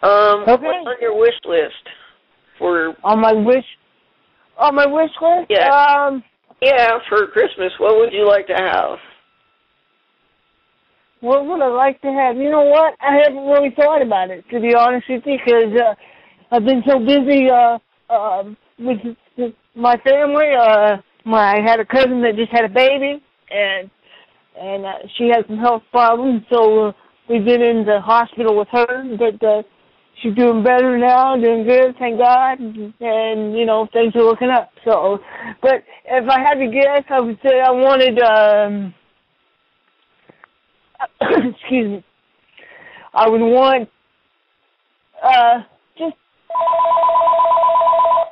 Um, 0.02 0.44
Okay. 0.48 0.66
What's 0.66 0.88
on 0.88 0.96
your 1.02 1.18
wish 1.18 1.36
list 1.46 1.90
for 2.58 2.96
on 3.04 3.20
my 3.20 3.34
wish, 3.34 3.66
on 4.58 4.76
my 4.76 4.86
wish 4.86 5.12
list, 5.22 5.48
Yeah. 5.50 5.70
um. 5.70 6.24
Yeah, 6.62 7.00
for 7.10 7.28
Christmas, 7.28 7.74
what 7.78 7.98
would 7.98 8.14
you 8.14 8.26
like 8.26 8.48
to 8.48 8.54
have? 8.56 8.98
What 11.24 11.46
would 11.46 11.62
I 11.62 11.70
like 11.70 12.02
to 12.02 12.12
have? 12.12 12.36
You 12.36 12.52
know 12.52 12.64
what? 12.64 12.96
I 13.00 13.16
haven't 13.24 13.48
really 13.48 13.74
thought 13.76 14.02
about 14.02 14.30
it 14.30 14.44
to 14.52 14.60
be 14.60 14.76
honest 14.76 15.06
with 15.10 15.24
you, 15.26 15.38
because 15.44 15.72
uh, 15.80 15.96
I've 16.52 16.66
been 16.66 16.84
so 16.86 17.00
busy 17.00 17.50
uh, 17.50 17.80
uh, 18.10 18.44
with, 18.78 19.00
my 19.74 19.96
family. 20.04 20.50
Uh, 20.54 20.98
my 21.26 21.56
I 21.56 21.62
had 21.66 21.80
a 21.80 21.86
cousin 21.86 22.22
that 22.24 22.36
just 22.36 22.52
had 22.52 22.66
a 22.66 22.70
baby, 22.70 23.24
and 23.50 23.90
and 24.60 24.86
uh, 24.86 25.00
she 25.18 25.30
has 25.30 25.46
some 25.48 25.58
health 25.58 25.84
problems, 25.92 26.44
so 26.52 26.88
uh, 26.88 26.92
we've 27.30 27.46
been 27.46 27.62
in 27.62 27.86
the 27.86 28.02
hospital 28.02 28.58
with 28.60 28.68
her, 28.72 29.18
but 29.18 29.42
uh, 29.48 29.64
she's 30.22 30.36
doing 30.36 30.62
better 30.62 30.98
now, 30.98 31.38
doing 31.38 31.64
good, 31.64 31.96
thank 31.98 32.20
God, 32.20 32.60
and 32.60 33.58
you 33.58 33.66
know 33.66 33.88
things 33.94 34.14
are 34.16 34.24
looking 34.24 34.50
up. 34.50 34.72
So, 34.84 35.20
but 35.62 35.86
if 36.06 36.30
I 36.30 36.40
had 36.40 36.56
to 36.56 36.68
guess, 36.70 37.04
I 37.10 37.22
would 37.22 37.40
say 37.42 37.62
I 37.66 37.72
wanted. 37.72 38.20
um 38.20 38.94
excuse 41.22 41.90
me. 41.90 42.04
I 43.14 43.30
would 43.30 43.42
want 43.42 43.90
uh 45.24 45.60
just 45.98 46.16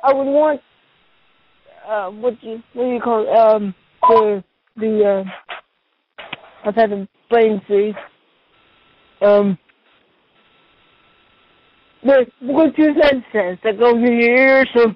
I 0.04 0.12
would 0.12 0.26
want 0.26 0.60
uh 1.88 2.10
what 2.10 2.40
do 2.40 2.48
you 2.48 2.62
what 2.74 2.84
do 2.84 2.90
you 2.90 3.00
call 3.00 3.22
it? 3.22 3.36
Um 3.36 3.74
the 4.08 4.44
the 4.76 5.04
uh 5.04 5.24
I've 6.64 6.74
had 6.74 6.92
a 6.92 7.08
brain 7.30 7.60
freeze. 7.66 7.94
Um 9.20 9.58
the 12.04 12.26
Bluetooth 12.42 12.96
headset 12.96 13.58
that 13.62 13.78
goes 13.78 13.94
in 13.94 14.02
your 14.02 14.36
ear 14.36 14.66
so 14.74 14.86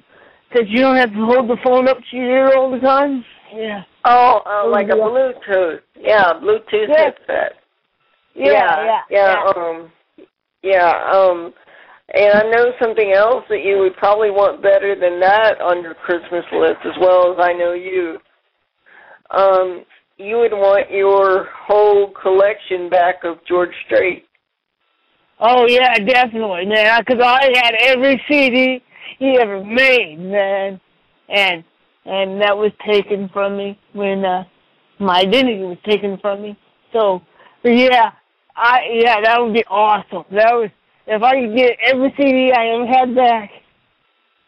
that 0.54 0.68
you 0.68 0.80
don't 0.80 0.96
have 0.96 1.12
to 1.12 1.24
hold 1.24 1.48
the 1.48 1.56
phone 1.62 1.88
up 1.88 1.98
to 2.10 2.16
your 2.16 2.26
ear 2.26 2.56
all 2.56 2.70
the 2.70 2.80
time. 2.80 3.24
Yeah. 3.54 3.82
Oh, 4.04 4.40
uh, 4.44 4.68
like 4.68 4.88
a 4.88 4.92
Bluetooth. 4.92 5.80
Yeah, 6.00 6.34
Bluetooth 6.34 6.88
Yeah. 6.88 7.10
headset. 7.28 7.52
Yeah, 8.36 8.84
yeah, 8.84 9.00
yeah, 9.10 9.52
um, 9.56 9.90
yeah, 10.62 10.92
um, 11.10 11.54
and 12.12 12.32
I 12.34 12.42
know 12.50 12.70
something 12.80 13.12
else 13.12 13.44
that 13.48 13.64
you 13.64 13.78
would 13.78 13.96
probably 13.96 14.30
want 14.30 14.62
better 14.62 14.94
than 14.94 15.18
that 15.20 15.60
on 15.60 15.82
your 15.82 15.94
Christmas 15.94 16.44
list, 16.52 16.84
as 16.84 16.92
well 17.00 17.32
as 17.32 17.38
I 17.40 17.52
know 17.52 17.72
you. 17.72 18.18
Um, 19.30 19.84
you 20.18 20.36
would 20.38 20.52
want 20.52 20.90
your 20.90 21.48
whole 21.66 22.12
collection 22.22 22.88
back 22.88 23.24
of 23.24 23.38
George 23.48 23.72
Strait. 23.86 24.24
Oh 25.40 25.66
yeah, 25.66 25.94
definitely, 25.98 26.66
man. 26.66 27.02
Because 27.06 27.22
I 27.22 27.50
had 27.54 27.74
every 27.80 28.22
CD 28.28 28.82
he 29.18 29.38
ever 29.40 29.64
made, 29.64 30.18
man, 30.18 30.80
and 31.28 31.64
and 32.04 32.40
that 32.40 32.56
was 32.56 32.72
taken 32.86 33.28
from 33.32 33.56
me 33.56 33.78
when 33.92 34.24
uh, 34.24 34.44
my 34.98 35.20
identity 35.20 35.60
was 35.62 35.78
taken 35.84 36.18
from 36.20 36.42
me. 36.42 36.56
So, 36.92 37.20
yeah, 37.64 38.12
I 38.56 38.80
yeah, 38.94 39.20
that 39.22 39.40
would 39.40 39.52
be 39.52 39.64
awesome. 39.64 40.24
That 40.30 40.52
was 40.52 40.70
if 41.06 41.22
I 41.22 41.32
could 41.40 41.56
get 41.56 41.76
every 41.84 42.12
CD 42.16 42.52
I 42.52 42.74
ever 42.74 42.86
had 42.86 43.14
back. 43.14 43.50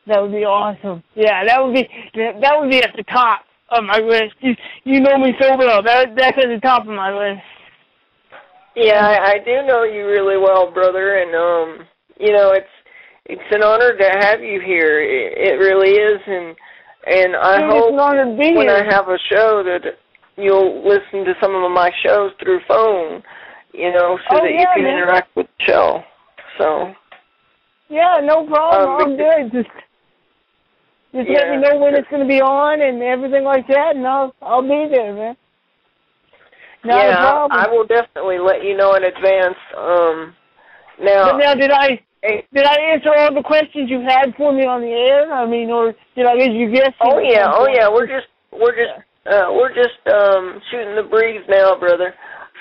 That 0.06 0.22
would 0.22 0.32
be 0.32 0.44
awesome. 0.44 1.02
Yeah, 1.14 1.44
that 1.44 1.62
would 1.62 1.74
be 1.74 1.86
that 2.14 2.54
would 2.58 2.70
be 2.70 2.82
at 2.82 2.96
the 2.96 3.04
top 3.04 3.44
of 3.68 3.84
my 3.84 3.98
list. 3.98 4.34
You 4.40 4.54
you 4.84 5.00
know 5.00 5.18
me 5.18 5.32
so 5.40 5.56
well. 5.56 5.82
That 5.82 6.16
that's 6.16 6.38
at 6.38 6.48
the 6.48 6.60
top 6.62 6.82
of 6.82 6.88
my 6.88 7.12
list. 7.12 7.42
Yeah, 8.74 9.06
I, 9.06 9.32
I 9.32 9.38
do 9.44 9.66
know 9.66 9.82
you 9.84 10.06
really 10.06 10.38
well, 10.38 10.70
brother, 10.72 11.18
and 11.18 11.34
um, 11.34 11.86
you 12.18 12.32
know 12.32 12.52
it's 12.52 12.66
it's 13.26 13.42
an 13.50 13.62
honor 13.62 13.96
to 13.96 14.08
have 14.20 14.40
you 14.40 14.60
here. 14.64 15.02
It, 15.02 15.36
it 15.36 15.54
really 15.58 15.90
is, 15.90 16.20
and 16.26 16.56
and 17.06 17.36
I 17.36 17.60
Dude, 17.60 17.70
hope 17.70 17.92
an 17.92 18.00
honor 18.00 18.24
to 18.24 18.38
be 18.38 18.56
when 18.56 18.68
here. 18.68 18.86
I 18.88 18.94
have 18.94 19.08
a 19.08 19.18
show 19.30 19.62
that 19.64 19.98
you'll 20.36 20.82
listen 20.88 21.24
to 21.24 21.34
some 21.42 21.54
of 21.54 21.70
my 21.70 21.90
shows 22.04 22.32
through 22.42 22.60
phone, 22.68 23.22
you 23.72 23.92
know, 23.92 24.18
so 24.30 24.36
Oh, 24.36 24.42
that 24.42 24.50
you 24.50 24.66
can 24.74 24.84
man. 24.84 24.98
interact 24.98 25.34
with 25.36 25.46
the 25.46 25.64
show. 25.64 26.02
So 26.58 26.94
Yeah, 27.88 28.20
no 28.22 28.46
problem. 28.46 28.90
Um, 28.90 29.00
I'm 29.00 29.16
good. 29.16 29.52
Just 29.52 29.74
just 31.14 31.28
let 31.30 31.50
me 31.50 31.56
know 31.56 31.78
when 31.78 31.94
it's 31.94 32.08
going 32.08 32.22
to 32.22 32.28
be 32.28 32.40
on 32.40 32.82
and 32.82 33.02
everything 33.02 33.44
like 33.44 33.66
that, 33.68 33.96
and 33.96 34.06
I'll 34.06 34.34
I'll 34.42 34.62
be 34.62 34.88
there, 34.90 35.14
man. 35.14 35.36
Not 36.84 37.04
a 37.04 37.08
yeah, 37.08 37.20
problem. 37.20 37.60
I 37.60 37.68
will 37.68 37.86
definitely 37.86 38.38
let 38.38 38.62
you 38.62 38.76
know 38.76 38.94
in 38.94 39.04
advance. 39.04 39.56
Um, 39.76 40.34
now, 41.00 41.32
but 41.32 41.38
now, 41.38 41.54
did 41.54 41.70
I 41.70 42.00
did 42.22 42.64
I 42.64 42.76
answer 42.92 43.10
all 43.16 43.34
the 43.34 43.42
questions 43.42 43.90
you 43.90 44.00
had 44.00 44.34
for 44.36 44.52
me 44.52 44.64
on 44.64 44.82
the 44.82 44.92
air? 44.92 45.32
I 45.32 45.46
mean, 45.46 45.70
or 45.70 45.94
did 46.14 46.26
I 46.26 46.36
get 46.36 46.52
you 46.52 46.70
guess? 46.70 46.92
oh 47.00 47.18
yeah, 47.18 47.50
oh 47.52 47.68
yeah, 47.68 47.88
we're 47.88 48.06
just 48.06 48.28
we're 48.52 48.76
just 48.76 49.00
uh, 49.26 49.48
we're 49.50 49.74
just 49.74 49.98
um, 50.12 50.60
shooting 50.70 50.94
the 50.94 51.02
breeze 51.08 51.42
now, 51.48 51.78
brother. 51.78 52.14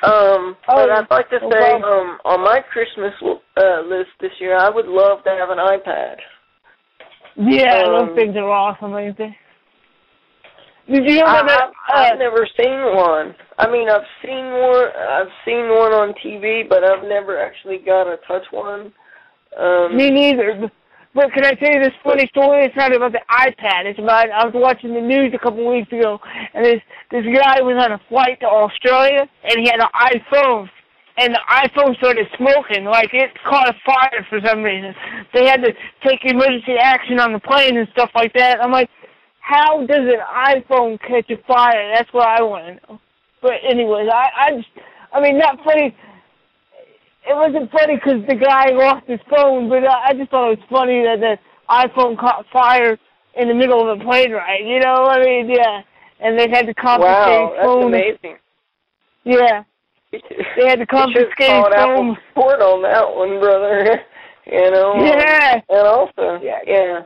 Um, 0.04 0.56
Oh, 0.70 0.76
but 0.76 0.90
I'd 0.92 1.08
like 1.10 1.30
to 1.30 1.40
say, 1.52 1.74
um, 1.74 2.20
on 2.24 2.44
my 2.44 2.60
Christmas 2.72 3.14
uh, 3.24 3.82
list 3.82 4.10
this 4.22 4.32
year, 4.40 4.58
I 4.58 4.70
would 4.70 4.86
love 4.86 5.24
to 5.24 5.30
have 5.32 5.50
an 5.50 5.58
iPad. 5.58 6.18
Yeah, 7.36 7.84
um, 7.86 8.08
those 8.08 8.16
things 8.16 8.36
are 8.36 8.50
awesome, 8.50 8.96
ain't 8.96 9.18
they? 9.18 9.36
Did 10.88 11.06
you 11.06 11.18
know 11.20 11.26
I, 11.26 11.46
that? 11.46 11.62
I've, 11.90 11.96
uh, 11.96 12.14
I've 12.14 12.20
never 12.20 12.48
seen 12.58 12.96
one. 12.96 13.36
I 13.58 13.70
mean, 13.70 13.90
I've 13.90 14.08
seen 14.24 14.46
one. 14.54 14.88
I've 14.96 15.32
seen 15.46 15.70
one 15.70 15.94
on 15.94 16.14
TV, 16.24 16.68
but 16.68 16.84
I've 16.84 17.04
never 17.04 17.38
actually 17.40 17.80
got 17.80 18.08
a 18.08 18.18
touch 18.28 18.44
one. 18.52 18.94
Um, 19.60 19.98
Me 19.98 20.10
neither. 20.10 20.72
But- 21.13 21.34
can 21.34 21.46
I 21.46 21.54
tell 21.54 21.72
you 21.72 21.80
this 21.84 21.93
funny 22.04 22.28
story? 22.28 22.65
It's 22.65 22.76
not 22.76 22.96
about 22.96 23.12
the 23.12 23.22
iPad. 23.30 23.86
It's 23.86 24.00
about 24.00 24.30
I 24.30 24.46
was 24.46 24.54
watching 24.54 24.93
the 24.93 25.02
news 25.02 25.34
a 25.34 25.39
couple 25.39 25.67
weeks 25.67 25.91
ago, 25.91 26.20
and 26.54 26.65
this 26.65 26.82
this 27.12 27.26
guy 27.26 27.62
was 27.62 27.78
on 27.82 27.91
a 27.93 28.02
flight 28.10 28.39
to 28.41 28.48
Australia, 28.48 29.28
and 29.43 29.60
he 29.60 29.70
had 29.70 29.80
an 29.80 29.89
iPhone, 29.96 30.70
and 31.17 31.34
the 31.34 31.41
iPhone 31.50 31.98
started 31.98 32.28
smoking, 32.38 32.86
like 32.86 33.13
it 33.13 33.32
caught 33.43 33.74
fire 33.86 34.26
for 34.30 34.39
some 34.46 34.62
reason. 34.63 34.93
They 35.34 35.48
had 35.48 35.63
to 35.63 35.74
take 36.06 36.20
emergency 36.24 36.78
action 36.80 37.20
on 37.20 37.34
the 37.34 37.39
plane 37.39 37.78
and 37.78 37.88
stuff 37.93 38.12
like 38.13 38.34
that. 38.34 38.62
I'm 38.62 38.72
like, 38.72 38.89
how 39.39 39.86
does 39.86 40.06
an 40.06 40.22
iPhone 40.36 41.00
catch 41.00 41.30
a 41.32 41.38
fire? 41.48 41.91
That's 41.96 42.12
what 42.13 42.28
I 42.28 42.43
want 42.43 42.65
to 42.65 42.74
know. 42.93 43.00
But 43.41 43.54
anyways, 43.67 44.10
I 44.13 44.30
I 44.38 44.52
just, 44.58 44.70
I 45.13 45.22
mean, 45.22 45.38
not 45.38 45.63
funny 45.63 45.96
it 47.28 47.36
wasn't 47.36 47.72
funny 47.72 47.96
because 47.96 48.26
the 48.28 48.36
guy 48.36 48.72
lost 48.72 49.06
his 49.08 49.20
phone, 49.30 49.70
but 49.70 49.84
I 49.84 50.10
I 50.10 50.13
just 50.13 50.32
thought 50.32 50.52
it 50.52 50.60
was 50.60 50.68
funny 50.70 51.04
that 51.04 51.20
the 51.20 51.38
iPhone 51.70 52.18
caught 52.18 52.46
fire 52.52 52.98
in 53.36 53.48
the 53.48 53.54
middle 53.54 53.90
of 53.90 54.00
a 54.00 54.04
plane 54.04 54.32
ride. 54.32 54.66
You 54.66 54.80
know, 54.80 55.06
I 55.06 55.20
mean, 55.24 55.50
yeah, 55.50 55.82
and 56.20 56.40
they 56.40 56.50
had 56.50 56.66
to 56.68 56.74
confiscate 56.74 57.08
wow, 57.08 57.54
that's 57.56 57.66
phone. 57.68 57.94
amazing. 57.94 58.38
Yeah, 59.24 59.63
they 60.12 60.66
had 60.68 60.80
to 60.80 60.82
You 60.82 60.86
confiscate 60.88 61.28
his 61.28 61.48
call 61.48 61.74
Apple 61.74 61.96
phone. 61.96 62.18
support 62.30 62.62
on 62.62 62.82
that 62.84 63.06
one, 63.16 63.40
brother. 63.40 64.00
you 64.46 64.72
know. 64.72 64.96
Yeah. 65.04 65.62
And 65.70 65.88
also, 65.88 66.40
Yeah. 66.42 66.60
yeah. 66.66 67.02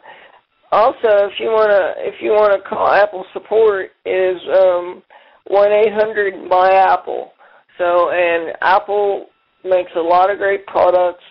Also, 0.72 1.28
if 1.28 1.34
you 1.40 1.50
wanna, 1.50 1.96
if 1.98 2.22
you 2.22 2.32
wanna 2.32 2.62
call 2.62 2.88
Apple 2.88 3.26
support, 3.34 3.92
is 4.06 4.38
um 4.56 5.04
one 5.48 5.72
eight 5.72 5.92
hundred 5.92 6.48
by 6.50 6.72
Apple. 6.72 7.34
So, 7.78 8.12
and 8.12 8.54
Apple 8.62 9.26
makes 9.64 9.92
a 9.96 10.02
lot 10.02 10.32
of 10.32 10.38
great 10.38 10.66
products. 10.68 11.24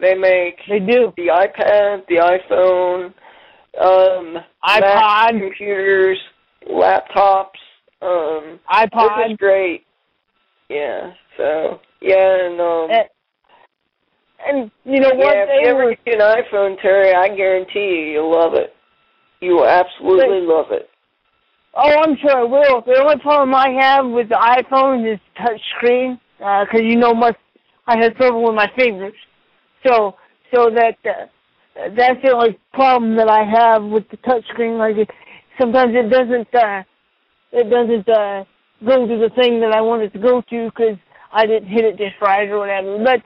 They 0.00 0.14
make 0.14 0.56
They 0.68 0.78
do. 0.78 1.12
the 1.16 1.28
iPad, 1.28 2.06
the 2.08 2.16
iPhone, 2.16 3.12
um, 3.80 4.42
iPod. 4.64 4.80
Mac 4.80 5.30
computers, 5.30 6.18
laptops. 6.70 7.46
Um, 8.02 8.58
iPod. 8.70 9.28
just 9.28 9.38
great. 9.38 9.84
Yeah. 10.68 11.12
So 11.36 11.80
yeah, 12.00 12.46
and 12.46 12.60
um, 12.60 12.90
And, 12.90 13.08
and 14.46 14.70
you 14.84 15.00
know 15.00 15.14
what? 15.14 15.34
yeah, 15.34 15.44
if 15.48 15.62
you 15.62 15.68
ever 15.68 15.94
get 16.04 16.14
an 16.14 16.20
iPhone, 16.20 16.80
Terry, 16.80 17.14
I 17.14 17.34
guarantee 17.34 17.80
you, 17.80 18.12
you'll 18.12 18.30
love 18.30 18.54
it. 18.54 18.72
You 19.40 19.56
will 19.56 19.66
absolutely 19.66 20.40
love 20.40 20.66
it. 20.70 20.88
Oh, 21.74 21.90
I'm 22.02 22.16
sure 22.22 22.38
I 22.38 22.42
will. 22.44 22.82
The 22.86 22.98
only 23.02 23.18
problem 23.20 23.54
I 23.54 23.68
have 23.78 24.06
with 24.06 24.30
the 24.30 24.36
iPhone 24.36 25.12
is 25.12 25.20
touch 25.36 25.60
screen, 25.76 26.18
because 26.38 26.80
you 26.82 26.96
know 26.96 27.12
much. 27.12 27.36
I 27.86 27.98
have 27.98 28.16
trouble 28.16 28.44
with 28.44 28.54
my 28.54 28.70
fingers, 28.76 29.14
so 29.86 30.16
so 30.54 30.70
that 30.70 30.96
uh, 31.04 31.26
that's 31.96 32.20
the 32.22 32.32
only 32.32 32.58
problem 32.72 33.16
that 33.16 33.30
I 33.30 33.44
have 33.44 33.84
with 33.84 34.08
the 34.10 34.16
touch 34.18 34.44
screen. 34.48 34.78
Like 34.78 34.96
it, 34.96 35.10
sometimes 35.60 35.92
it 35.94 36.10
doesn't 36.10 36.54
uh, 36.54 36.82
it 37.52 37.70
doesn't 37.70 38.08
uh, 38.08 38.44
go 38.84 39.06
to 39.06 39.16
the 39.16 39.30
thing 39.36 39.60
that 39.60 39.72
I 39.72 39.80
wanted 39.80 40.06
it 40.06 40.18
to 40.18 40.18
go 40.18 40.40
to 40.40 40.70
because 40.70 40.98
I 41.32 41.46
didn't 41.46 41.68
hit 41.68 41.84
it 41.84 41.96
just 41.96 42.20
right 42.20 42.48
or 42.48 42.58
whatever. 42.58 42.98
But 43.02 43.22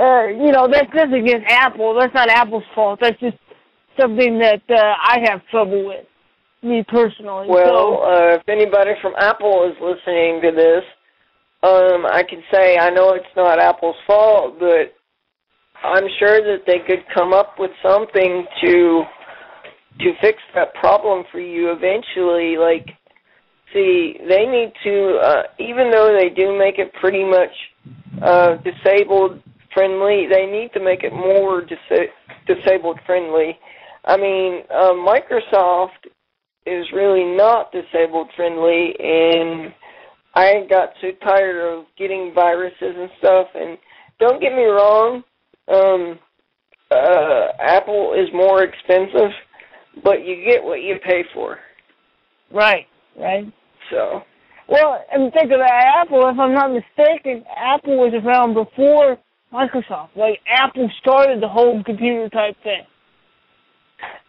uh, 0.00 0.26
you 0.28 0.52
know 0.52 0.68
that's 0.70 0.92
nothing 0.94 1.26
against 1.26 1.46
Apple. 1.48 1.96
That's 1.98 2.14
not 2.14 2.28
Apple's 2.28 2.64
fault. 2.74 3.00
That's 3.02 3.18
just 3.20 3.36
something 3.98 4.38
that 4.38 4.62
uh, 4.70 4.94
I 5.02 5.18
have 5.28 5.40
trouble 5.50 5.86
with, 5.86 6.06
me 6.62 6.84
personally. 6.88 7.46
Well, 7.48 7.64
so, 7.64 8.02
uh, 8.02 8.34
if 8.36 8.48
anybody 8.48 8.92
from 9.00 9.14
Apple 9.18 9.70
is 9.70 9.76
listening 9.80 10.40
to 10.42 10.50
this, 10.50 10.82
um, 11.64 12.06
I 12.06 12.22
can 12.28 12.42
say 12.52 12.76
I 12.78 12.90
know 12.90 13.14
it's 13.14 13.24
not 13.36 13.58
Apple's 13.58 13.96
fault, 14.06 14.58
but 14.58 14.94
I'm 15.82 16.06
sure 16.18 16.40
that 16.40 16.64
they 16.66 16.78
could 16.86 17.04
come 17.14 17.32
up 17.32 17.54
with 17.58 17.70
something 17.82 18.46
to 18.62 19.02
to 20.00 20.12
fix 20.20 20.38
that 20.54 20.74
problem 20.74 21.24
for 21.30 21.40
you 21.40 21.70
eventually. 21.70 22.56
Like, 22.56 22.96
see, 23.72 24.16
they 24.28 24.44
need 24.44 24.72
to, 24.82 25.18
uh, 25.22 25.42
even 25.60 25.90
though 25.90 26.16
they 26.18 26.30
do 26.30 26.58
make 26.58 26.78
it 26.78 26.92
pretty 27.00 27.24
much 27.24 27.52
uh, 28.22 28.56
disabled 28.56 29.40
friendly. 29.74 30.26
They 30.30 30.46
need 30.46 30.72
to 30.72 30.80
make 30.80 31.02
it 31.02 31.12
more 31.12 31.60
dis- 31.60 32.08
disabled 32.46 32.98
friendly. 33.04 33.58
I 34.04 34.16
mean, 34.16 34.62
uh, 34.70 34.92
Microsoft 34.92 36.08
is 36.66 36.86
really 36.94 37.24
not 37.36 37.72
disabled 37.72 38.28
friendly, 38.36 38.94
and 38.98 39.74
I 40.34 40.66
got 40.68 40.90
so 41.00 41.08
tired 41.22 41.60
of 41.78 41.84
getting 41.96 42.32
viruses 42.34 42.74
and 42.80 43.10
stuff. 43.18 43.46
And 43.54 43.78
don't 44.18 44.40
get 44.40 44.52
me 44.52 44.64
wrong, 44.64 45.22
um, 45.68 46.18
uh, 46.90 47.46
Apple 47.60 48.14
is 48.14 48.28
more 48.34 48.62
expensive, 48.62 49.30
but 50.02 50.24
you 50.24 50.44
get 50.44 50.62
what 50.62 50.82
you 50.82 50.96
pay 51.04 51.24
for. 51.32 51.58
Right, 52.52 52.86
right. 53.18 53.46
So, 53.90 54.22
Well, 54.68 55.04
and 55.12 55.32
think 55.32 55.52
of 55.52 55.58
that 55.58 55.94
Apple, 56.00 56.28
if 56.28 56.38
I'm 56.38 56.54
not 56.54 56.72
mistaken, 56.72 57.44
Apple 57.56 57.98
was 57.98 58.12
around 58.24 58.54
before 58.54 59.18
Microsoft. 59.52 60.16
Like 60.16 60.40
Apple 60.48 60.90
started 61.00 61.40
the 61.42 61.48
whole 61.48 61.82
computer 61.84 62.28
type 62.28 62.56
thing. 62.62 62.82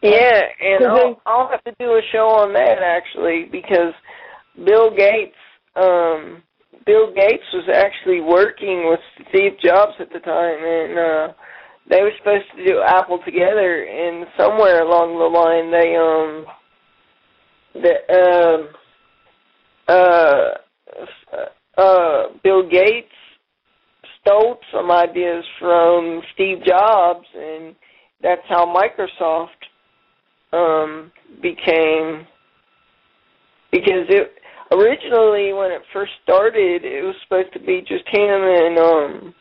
yeah, 0.01 0.41
and 0.61 0.85
I'll, 0.85 1.21
I'll 1.25 1.49
have 1.49 1.63
to 1.63 1.73
do 1.79 1.91
a 1.93 2.01
show 2.11 2.27
on 2.27 2.53
that 2.53 2.77
actually 2.83 3.47
because 3.51 3.93
Bill 4.63 4.89
Gates, 4.95 5.35
um, 5.75 6.43
Bill 6.85 7.13
Gates 7.13 7.43
was 7.53 7.67
actually 7.73 8.21
working 8.21 8.87
with 8.89 8.99
Steve 9.29 9.53
Jobs 9.63 9.93
at 9.99 10.11
the 10.11 10.19
time, 10.19 10.59
and 10.63 10.99
uh, 10.99 11.33
they 11.89 12.01
were 12.01 12.11
supposed 12.17 12.45
to 12.55 12.65
do 12.65 12.81
Apple 12.85 13.19
together, 13.25 13.83
and 13.83 14.25
somewhere 14.37 14.83
along 14.83 15.17
the 15.17 15.25
line 15.25 15.71
they 15.71 15.95
um, 15.95 16.45
the 17.81 17.95
um, 18.13 18.69
uh, 19.87 20.51
uh, 21.77 22.23
Bill 22.43 22.67
Gates 22.69 23.11
stole 24.21 24.57
some 24.71 24.91
ideas 24.91 25.43
from 25.59 26.21
Steve 26.33 26.63
Jobs, 26.65 27.27
and 27.35 27.75
that's 28.21 28.41
how 28.47 28.65
Microsoft 28.65 29.47
um, 30.53 31.11
became. 31.41 32.27
Because 33.71 34.05
it 34.07 34.31
originally, 34.71 35.53
when 35.53 35.71
it 35.71 35.81
first 35.93 36.11
started, 36.23 36.83
it 36.83 37.03
was 37.03 37.15
supposed 37.23 37.53
to 37.53 37.59
be 37.59 37.81
just 37.81 38.03
him 38.07 38.41
and 38.41 38.77
um, 38.77 39.35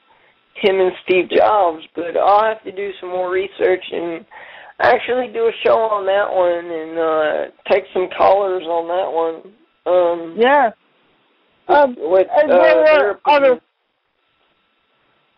him 0.60 0.80
and 0.80 0.92
Steve 1.04 1.30
Jobs. 1.30 1.82
But 1.94 2.16
I'll 2.16 2.44
have 2.44 2.62
to 2.64 2.72
do 2.72 2.90
some 3.00 3.10
more 3.10 3.30
research 3.30 3.84
and 3.92 4.24
actually 4.80 5.32
do 5.32 5.46
a 5.46 5.52
show 5.64 5.78
on 5.78 6.06
that 6.06 6.28
one 6.30 6.66
and 6.70 6.98
uh, 6.98 7.72
take 7.72 7.84
some 7.92 8.08
callers 8.16 8.64
on 8.64 8.88
that 8.88 9.10
one. 9.12 9.54
Um, 9.86 10.34
Yeah. 10.38 10.70
Um, 11.66 11.96
with 11.98 12.26
uh, 12.28 12.52
uh, 12.52 13.14
on 13.24 13.44
a 13.44 13.60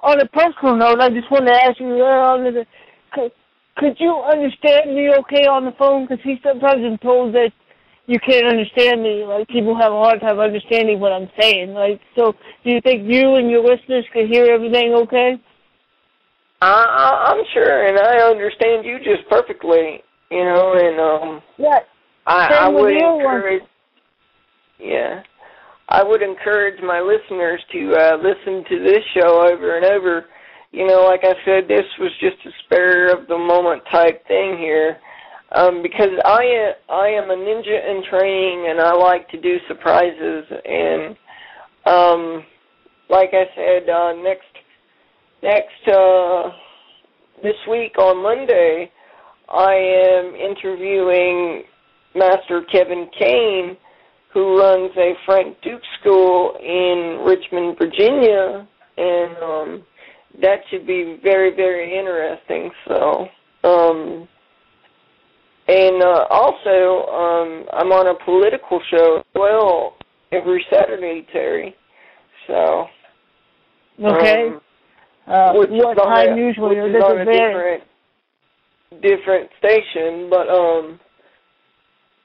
on 0.01 0.21
a 0.21 0.27
personal 0.27 0.77
note, 0.77 1.01
I 1.01 1.09
just 1.09 1.31
wanted 1.31 1.53
to 1.53 1.65
ask 1.65 1.81
you, 1.81 2.03
uh, 2.03 2.35
on 2.35 2.45
the, 2.45 2.67
could, 3.13 3.33
could 3.77 3.97
you 3.99 4.13
understand 4.13 4.95
me 4.95 5.11
okay 5.21 5.47
on 5.47 5.65
the 5.65 5.73
phone? 5.79 6.07
Because 6.07 6.23
he 6.23 6.37
sometimes 6.43 6.99
told 7.01 7.35
that 7.35 7.51
you 8.07 8.19
can't 8.21 8.47
understand 8.47 9.03
me. 9.03 9.25
Like 9.25 9.49
people 9.49 9.75
have 9.77 9.93
a 9.93 9.97
hard 9.97 10.21
time 10.21 10.39
understanding 10.39 11.01
what 11.01 11.13
I'm 11.13 11.29
saying. 11.39 11.75
Like, 11.75 12.01
so 12.17 12.33
do 12.65 12.71
you 12.71 12.81
think 12.81 13.09
you 13.11 13.35
and 13.37 13.51
your 13.51 13.63
listeners 13.63 14.05
can 14.13 14.27
hear 14.29 14.47
everything 14.47 14.95
okay? 14.95 15.41
I, 16.63 17.33
I'm 17.35 17.45
sure, 17.53 17.87
and 17.87 17.99
I 17.99 18.19
understand 18.31 18.85
you 18.87 18.99
just 18.99 19.29
perfectly. 19.29 20.03
You 20.31 20.45
know, 20.45 20.73
and 20.75 20.99
um, 21.01 21.43
Yeah. 21.57 21.79
I, 22.27 22.49
Same 22.49 22.59
I 22.63 22.69
would 22.69 22.89
you, 22.95 23.05
one- 23.05 23.21
encourage. 23.21 23.63
Yeah, 24.79 25.23
I 25.89 26.03
would 26.03 26.21
encourage 26.23 26.83
my 26.83 27.01
listeners 27.01 27.61
to 27.73 27.93
uh, 27.95 28.17
listen 28.17 28.65
to 28.69 28.83
this 28.85 29.03
show 29.15 29.49
over 29.49 29.77
and 29.77 29.87
over. 29.87 30.27
You 30.73 30.87
know, 30.87 31.05
like 31.05 31.21
I 31.23 31.35
said, 31.47 31.69
this 31.69 31.87
was 31.99 32.11
just 32.21 32.37
a 32.45 32.51
spur 32.65 33.13
of 33.17 33.27
the 33.29 33.39
moment 33.39 33.83
type 33.91 34.27
thing 34.27 34.59
here, 34.59 34.99
um, 35.53 35.83
because 35.83 36.11
I 36.25 36.73
I 36.89 37.09
am 37.09 37.31
a 37.31 37.37
ninja 37.37 37.91
in 37.91 38.03
training, 38.11 38.67
and 38.71 38.81
I 38.81 38.95
like 38.95 39.29
to 39.31 39.41
do 39.41 39.57
surprises. 39.69 40.45
And 40.65 41.17
um, 41.87 42.45
like 43.09 43.31
I 43.33 43.45
said, 43.55 43.89
uh, 43.89 44.13
next 44.23 44.47
next 45.43 45.89
uh, 45.89 46.51
this 47.43 47.57
week 47.71 47.99
on 47.99 48.23
Monday, 48.23 48.91
I 49.49 49.75
am 49.75 50.35
interviewing 50.35 51.65
Master 52.15 52.63
Kevin 52.73 53.09
Kane, 53.19 53.77
who 54.33 54.59
runs 54.59 54.91
a 54.97 55.13
Frank 55.25 55.57
Dux 55.63 55.81
School 56.01 56.57
in 56.61 57.25
Richmond, 57.25 57.77
Virginia, 57.79 58.67
and 58.97 59.37
um, 59.43 59.85
that 60.41 60.61
should 60.71 60.87
be 60.87 61.19
very, 61.23 61.55
very 61.55 61.97
interesting. 61.97 62.71
So, 62.89 63.29
um, 63.65 64.29
and 65.69 66.03
uh, 66.03 66.27
also, 66.31 67.07
um, 67.11 67.67
I'm 67.73 67.93
on 67.93 68.09
a 68.09 68.25
political 68.25 68.81
show 68.91 69.19
as 69.19 69.25
well 69.35 69.97
every 70.33 70.65
Saturday, 70.71 71.27
Terry. 71.33 71.75
So, 72.47 72.87
Okay. 74.05 74.49
um, 74.49 74.61
uh, 75.27 75.53
which 75.55 75.71
is 75.71 75.83
what 75.83 75.99
on 75.99 76.07
time 76.27 76.35
a- 76.35 76.37
usually? 76.37 76.81
which 76.81 76.95
is 76.97 77.03
on 77.03 77.19
a 77.19 77.25
different 77.25 77.83
different 79.03 79.51
station, 79.59 80.31
but 80.31 80.49
um 80.49 81.01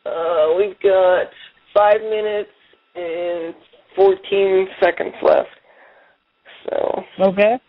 uh 0.05 0.53
we've 0.57 0.79
got 0.81 1.27
five 1.73 2.01
minutes 2.01 2.51
and 2.95 3.55
fourteen 3.95 4.67
seconds 4.79 5.15
left. 5.23 5.49
So 6.69 7.03
Okay. 7.19 7.59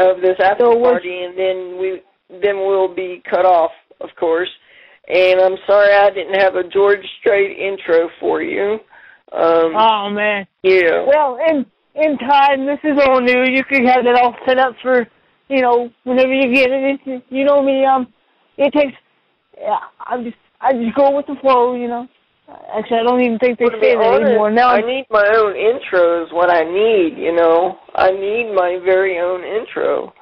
of 0.00 0.20
this 0.20 0.36
after 0.40 0.64
So 0.64 0.80
party 0.82 1.22
and 1.24 1.38
then 1.38 1.78
we 1.80 2.02
then 2.42 2.58
we'll 2.58 2.94
be 2.94 3.22
cut 3.28 3.46
off, 3.46 3.70
of 4.00 4.10
course. 4.18 4.50
And 5.08 5.40
I'm 5.40 5.56
sorry 5.66 5.92
I 5.92 6.10
didn't 6.10 6.40
have 6.40 6.54
a 6.56 6.64
George 6.68 7.04
Strait 7.20 7.58
intro 7.58 8.08
for 8.20 8.42
you. 8.42 8.78
Um 9.32 9.74
Oh 9.76 10.08
man. 10.10 10.46
yeah. 10.62 11.04
Well, 11.06 11.38
in 11.48 11.66
in 11.94 12.18
time, 12.18 12.66
this 12.66 12.80
is 12.82 12.98
all 13.06 13.20
new. 13.20 13.44
You 13.44 13.62
can 13.64 13.86
have 13.86 14.04
it 14.06 14.16
all 14.16 14.34
set 14.46 14.58
up 14.58 14.74
for, 14.82 15.06
you 15.48 15.62
know, 15.62 15.90
whenever 16.02 16.32
you 16.32 16.52
get 16.54 16.70
it. 16.70 17.00
It's, 17.06 17.24
you 17.30 17.44
know 17.44 17.62
me. 17.62 17.84
Um, 17.84 18.12
it 18.56 18.72
takes. 18.72 18.94
Yeah, 19.60 19.78
I 20.00 20.22
just 20.22 20.36
I 20.60 20.72
just 20.72 20.96
go 20.96 21.14
with 21.14 21.26
the 21.26 21.36
flow. 21.40 21.74
You 21.74 21.88
know. 21.88 22.08
Actually, 22.76 22.98
I 22.98 23.02
don't 23.04 23.20
even 23.22 23.38
think 23.38 23.58
they 23.58 23.66
say 23.80 23.96
that 23.96 24.20
anymore. 24.22 24.50
Now 24.50 24.68
I 24.68 24.82
need 24.82 25.06
my 25.08 25.24
own 25.36 25.56
intro 25.56 26.24
is 26.24 26.32
what 26.32 26.50
I 26.50 26.62
need, 26.62 27.16
you 27.16 27.32
know. 27.34 27.78
I 27.94 28.10
need 28.10 28.52
my 28.54 28.78
very 28.84 29.18
own 29.18 29.42
intro. 29.42 30.12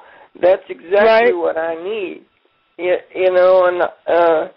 That's 0.41 0.63
exactly 0.69 1.33
Right. 1.33 1.35
what 1.35 1.57
I 1.57 1.75
need. 1.75 2.23
You, 2.77 2.95
you 3.13 3.31
know, 3.31 3.65
and 3.65 3.81
uh 4.07 4.47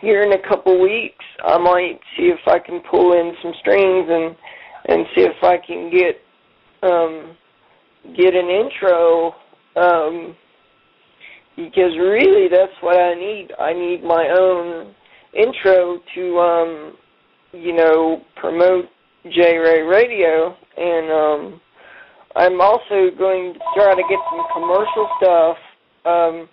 here 0.00 0.22
in 0.22 0.32
a 0.32 0.48
couple 0.48 0.80
weeks 0.80 1.24
I 1.44 1.58
might 1.58 2.00
see 2.16 2.24
if 2.24 2.40
I 2.46 2.58
can 2.58 2.80
pull 2.90 3.12
in 3.12 3.34
some 3.42 3.52
strings 3.60 4.06
and 4.08 4.36
and 4.86 5.06
see 5.14 5.22
if 5.22 5.42
I 5.42 5.56
can 5.58 5.90
get 5.90 6.20
um 6.82 7.36
get 8.16 8.34
an 8.34 8.48
intro 8.48 9.34
um 9.76 10.36
because 11.56 11.96
really 11.98 12.48
that's 12.48 12.72
what 12.80 12.98
I 12.98 13.14
need. 13.14 13.48
I 13.60 13.72
need 13.72 14.02
my 14.02 14.28
own 14.36 14.94
intro 15.34 16.00
to 16.14 16.38
um 16.38 16.96
you 17.54 17.74
know, 17.74 18.22
promote 18.36 18.86
J 19.24 19.56
Ray 19.56 19.82
Radio, 19.82 20.56
and 20.76 21.10
um, 21.10 21.60
I'm 22.36 22.60
also 22.60 23.10
going 23.16 23.54
to 23.54 23.60
try 23.76 23.94
to 23.94 24.02
get 24.08 24.18
some 24.30 24.44
commercial 24.52 25.08
stuff 25.18 25.56
um, 26.04 26.48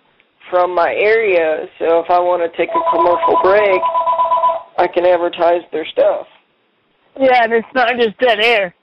from 0.50 0.74
my 0.74 0.92
area. 0.94 1.66
So 1.78 2.00
if 2.00 2.10
I 2.10 2.18
want 2.20 2.42
to 2.42 2.56
take 2.56 2.70
a 2.70 2.90
commercial 2.90 3.38
break, 3.42 3.80
I 4.78 4.88
can 4.92 5.04
advertise 5.06 5.62
their 5.72 5.86
stuff. 5.86 6.26
yeah, 7.18 7.44
and 7.44 7.52
it's 7.52 7.66
not 7.74 7.94
just 7.98 8.18
dead 8.18 8.40
air. 8.40 8.74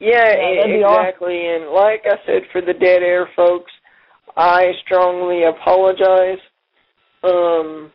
Yeah, 0.00 0.32
Yeah, 0.32 0.66
e- 0.66 0.82
awesome. 0.84 1.06
exactly. 1.06 1.46
And 1.48 1.70
like 1.70 2.02
I 2.06 2.16
said, 2.26 2.42
for 2.52 2.60
the 2.60 2.72
dead 2.74 3.02
air 3.02 3.28
folks, 3.34 3.72
I 4.36 4.72
strongly 4.84 5.44
apologize. 5.44 6.38
Um, 7.24 7.90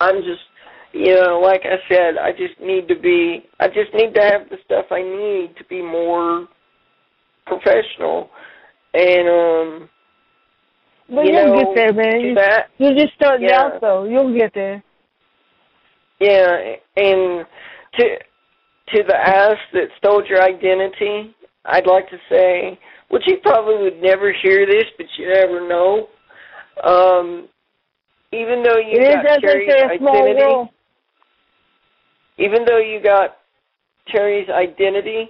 I'm 0.00 0.22
just, 0.22 0.40
you 0.92 1.14
know, 1.14 1.40
like 1.40 1.62
I 1.64 1.76
said, 1.88 2.16
I 2.16 2.32
just 2.32 2.58
need 2.60 2.88
to 2.88 2.98
be, 2.98 3.44
I 3.60 3.68
just 3.68 3.92
need 3.92 4.14
to 4.14 4.22
have 4.22 4.48
the 4.48 4.56
stuff 4.64 4.86
I 4.90 5.02
need 5.02 5.56
to 5.58 5.64
be 5.68 5.82
more 5.82 6.48
professional. 7.46 8.30
And 8.94 9.28
um, 9.28 9.88
But 11.08 11.26
you 11.26 11.32
you'll 11.32 11.54
know, 11.54 11.74
get 11.74 11.74
there, 11.74 11.92
man. 11.92 12.20
You, 12.20 12.36
you're 12.78 12.98
just 12.98 13.14
starting 13.14 13.48
Yeah. 13.48 13.60
out, 13.62 13.80
though. 13.80 14.04
You'll 14.04 14.36
get 14.36 14.52
there. 14.54 14.82
Yeah, 16.18 16.76
and 16.96 17.46
to 17.98 18.18
to 18.88 19.02
the 19.02 19.16
ass 19.16 19.56
that 19.72 19.88
stole 19.98 20.24
your 20.26 20.42
identity, 20.42 21.34
I'd 21.64 21.86
like 21.86 22.08
to 22.10 22.18
say, 22.30 22.78
which 23.08 23.24
you 23.26 23.38
probably 23.42 23.82
would 23.82 24.00
never 24.00 24.32
hear 24.32 24.64
this, 24.66 24.84
but 24.96 25.06
you 25.18 25.28
never 25.28 25.68
know. 25.68 26.08
Um, 26.84 27.48
even 28.32 28.62
though 28.62 28.78
you 28.78 29.00
It 29.00 29.22
got 29.22 29.40
Terry's 29.40 29.70
say, 29.70 29.94
a 29.94 29.98
small 29.98 30.22
identity, 30.22 30.70
even 32.38 32.64
though 32.64 32.78
you 32.78 33.00
got 33.02 33.38
Terry's 34.08 34.48
identity, 34.48 35.28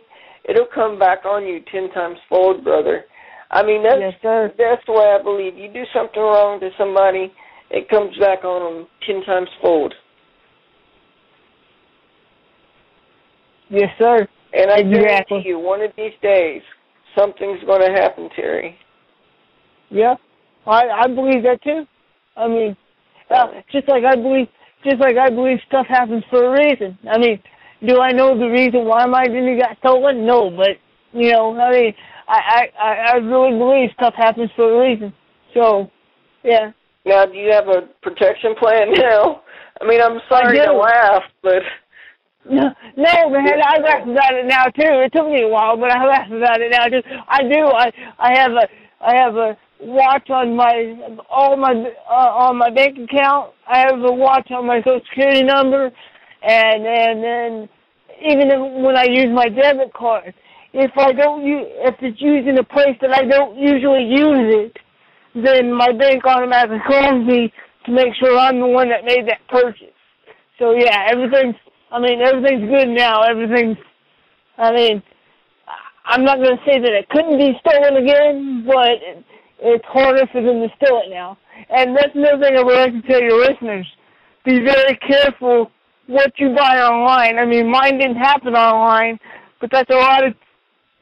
it'll 0.48 0.66
come 0.66 0.98
back 0.98 1.24
on 1.24 1.46
you 1.46 1.60
ten 1.72 1.90
times 1.90 2.18
fold, 2.28 2.64
brother. 2.64 3.04
I 3.50 3.62
mean, 3.62 3.82
that's 3.82 4.00
Yes, 4.00 4.14
sir. 4.22 4.52
that's 4.58 4.82
the 4.86 4.92
way 4.92 5.16
I 5.18 5.22
believe. 5.22 5.56
You 5.56 5.72
do 5.72 5.84
something 5.94 6.20
wrong 6.20 6.60
to 6.60 6.70
somebody, 6.76 7.32
it 7.70 7.88
comes 7.88 8.16
back 8.18 8.44
on 8.44 8.74
them 8.74 8.86
ten 9.06 9.22
times 9.24 9.48
fold. 9.60 9.94
Yes, 13.68 13.90
sir. 13.98 14.28
And 14.52 14.70
I 14.70 14.78
Exactly. 14.78 15.00
guarantee 15.00 15.48
you, 15.48 15.58
one 15.58 15.82
of 15.82 15.90
these 15.96 16.12
days, 16.22 16.62
something's 17.16 17.62
going 17.64 17.82
to 17.82 17.92
happen, 18.00 18.28
Terry. 18.34 18.76
Yeah, 19.90 20.14
I 20.66 20.88
I 21.04 21.06
believe 21.06 21.42
that 21.44 21.62
too. 21.62 21.86
I 22.36 22.48
mean, 22.48 22.76
uh, 23.30 23.46
just 23.70 23.88
like 23.88 24.04
I 24.04 24.16
believe, 24.16 24.48
just 24.84 24.98
like 24.98 25.16
I 25.16 25.30
believe 25.30 25.58
stuff 25.68 25.86
happens 25.88 26.24
for 26.30 26.44
a 26.44 26.50
reason. 26.58 26.98
I 27.08 27.18
mean, 27.18 27.40
do 27.86 28.00
I 28.00 28.10
know 28.12 28.36
the 28.38 28.48
reason 28.48 28.84
why 28.84 29.06
my 29.06 29.22
identity 29.22 29.60
got 29.60 29.78
stolen? 29.78 30.26
No, 30.26 30.50
but 30.50 30.76
you 31.12 31.32
know, 31.32 31.58
I 31.58 31.70
mean, 31.70 31.94
I 32.28 32.38
I 32.38 32.68
I 32.80 32.94
I 33.12 33.16
really 33.16 33.56
believe 33.58 33.90
stuff 33.94 34.14
happens 34.16 34.50
for 34.56 34.70
a 34.70 34.88
reason. 34.88 35.12
So, 35.54 35.90
yeah. 36.42 36.72
Now, 37.04 37.24
do 37.24 37.34
you 37.34 37.52
have 37.52 37.68
a 37.68 37.82
protection 38.02 38.54
plan 38.58 38.92
now? 38.92 39.42
I 39.80 39.86
mean, 39.86 40.00
I'm 40.00 40.18
sorry 40.28 40.58
to 40.58 40.72
laugh, 40.72 41.22
but 41.42 41.62
No, 42.48 42.70
no, 42.96 43.30
man, 43.30 43.60
I 43.62 43.78
laugh 43.80 44.06
about 44.06 44.34
it 44.34 44.46
now 44.46 44.64
too. 44.66 45.02
It 45.04 45.12
took 45.14 45.28
me 45.28 45.42
a 45.42 45.48
while, 45.48 45.76
but 45.76 45.90
I 45.90 46.04
laugh 46.08 46.28
about 46.28 46.60
it 46.60 46.70
now 46.70 46.86
too. 46.86 47.02
I 47.28 47.42
do. 47.42 47.66
I 47.66 47.92
I 48.18 48.38
have 48.38 48.52
a 48.52 48.68
I 49.00 49.16
have 49.16 49.36
a 49.36 49.56
watch 49.80 50.30
on 50.30 50.56
my 50.56 51.20
all 51.28 51.56
my 51.56 51.72
uh, 52.08 52.12
on 52.12 52.58
my 52.58 52.70
bank 52.70 52.98
account. 52.98 53.52
I 53.66 53.78
have 53.78 54.00
a 54.00 54.12
watch 54.12 54.50
on 54.50 54.66
my 54.66 54.80
social 54.80 55.00
security 55.08 55.42
number, 55.42 55.90
and 56.42 56.86
and 56.86 57.22
then 57.22 57.68
even 58.24 58.82
when 58.82 58.96
I 58.96 59.04
use 59.04 59.28
my 59.32 59.48
debit 59.48 59.92
card, 59.92 60.32
if 60.72 60.90
I 60.96 61.12
don't 61.12 61.44
use 61.44 61.66
if 61.84 61.94
it's 62.00 62.20
used 62.20 62.48
in 62.48 62.58
a 62.58 62.64
place 62.64 62.96
that 63.00 63.12
I 63.12 63.24
don't 63.24 63.56
usually 63.56 64.04
use 64.04 64.66
it, 64.66 64.76
then 65.34 65.72
my 65.72 65.92
bank 65.92 66.24
automatically 66.24 66.80
calls 66.86 67.26
me 67.26 67.52
to 67.86 67.92
make 67.92 68.14
sure 68.18 68.38
I'm 68.38 68.60
the 68.60 68.66
one 68.66 68.88
that 68.88 69.04
made 69.04 69.26
that 69.28 69.40
purchase. 69.48 69.94
So 70.58 70.72
yeah, 70.72 71.06
everything's. 71.10 71.56
I 71.90 72.00
mean, 72.00 72.20
everything's 72.20 72.68
good 72.68 72.88
now. 72.88 73.22
Everything's. 73.22 73.76
I 74.58 74.72
mean, 74.72 75.02
I'm 76.06 76.24
not 76.24 76.38
going 76.38 76.56
to 76.56 76.64
say 76.64 76.80
that 76.80 76.92
it 76.92 77.08
couldn't 77.10 77.38
be 77.38 77.52
stolen 77.60 78.02
again, 78.02 78.64
but 78.66 78.88
it, 78.88 79.24
it's 79.60 79.84
harder 79.86 80.26
for 80.32 80.42
them 80.42 80.60
to 80.62 80.68
steal 80.76 81.02
it 81.04 81.10
now. 81.10 81.36
And 81.70 81.96
that's 81.96 82.14
another 82.14 82.42
thing 82.42 82.56
I 82.56 82.62
would 82.62 82.74
like 82.74 82.92
to 82.92 83.08
tell 83.08 83.20
your 83.20 83.40
listeners: 83.40 83.86
be 84.44 84.60
very 84.60 84.96
careful 84.96 85.70
what 86.06 86.32
you 86.38 86.54
buy 86.54 86.78
online. 86.78 87.38
I 87.38 87.44
mean, 87.44 87.70
mine 87.70 87.98
didn't 87.98 88.16
happen 88.16 88.54
online, 88.54 89.18
but 89.60 89.70
that's 89.70 89.90
a 89.90 89.96
lot 89.96 90.24
of. 90.26 90.34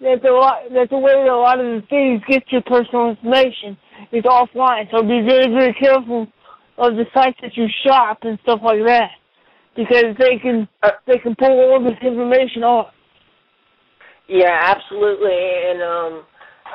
That's 0.04 0.24
a 0.28 0.32
lot. 0.32 0.68
That's 0.68 0.92
a 0.92 0.98
way 0.98 1.12
that 1.16 1.32
a 1.32 1.36
lot 1.36 1.58
of 1.58 1.64
the 1.64 1.82
thieves 1.88 2.22
get 2.28 2.44
your 2.52 2.60
personal 2.62 3.08
information 3.16 3.78
is 4.12 4.22
offline. 4.24 4.84
So 4.92 5.00
be 5.00 5.24
very, 5.26 5.48
very 5.48 5.72
careful 5.72 6.28
of 6.76 6.96
the 6.96 7.06
sites 7.14 7.38
that 7.40 7.56
you 7.56 7.66
shop 7.86 8.18
and 8.22 8.38
stuff 8.42 8.60
like 8.62 8.84
that 8.84 9.16
because 9.74 10.12
they 10.18 10.36
can 10.38 10.68
Uh, 10.82 10.90
they 11.06 11.16
can 11.18 11.34
pull 11.34 11.56
all 11.58 11.80
this 11.82 11.96
information 12.02 12.62
off. 12.62 12.92
yeah, 14.28 14.74
absolutely. 14.76 15.40
And 15.70 15.80
um, 15.82 16.22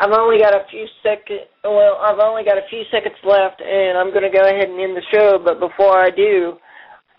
I've 0.02 0.12
only 0.18 0.40
got 0.40 0.56
a 0.56 0.66
few 0.72 0.86
seconds. 1.04 1.46
Well, 1.64 1.98
I've 2.02 2.20
only 2.20 2.44
got 2.44 2.58
a 2.58 2.66
few 2.70 2.84
seconds 2.92 3.16
left, 3.24 3.62
and 3.62 3.98
I'm 3.98 4.10
going 4.10 4.26
to 4.26 4.36
go 4.36 4.44
ahead 4.44 4.70
and 4.70 4.80
end 4.80 4.98
the 4.98 5.06
show. 5.14 5.38
But 5.38 5.60
before 5.60 5.98
I 6.00 6.10
do, 6.10 6.58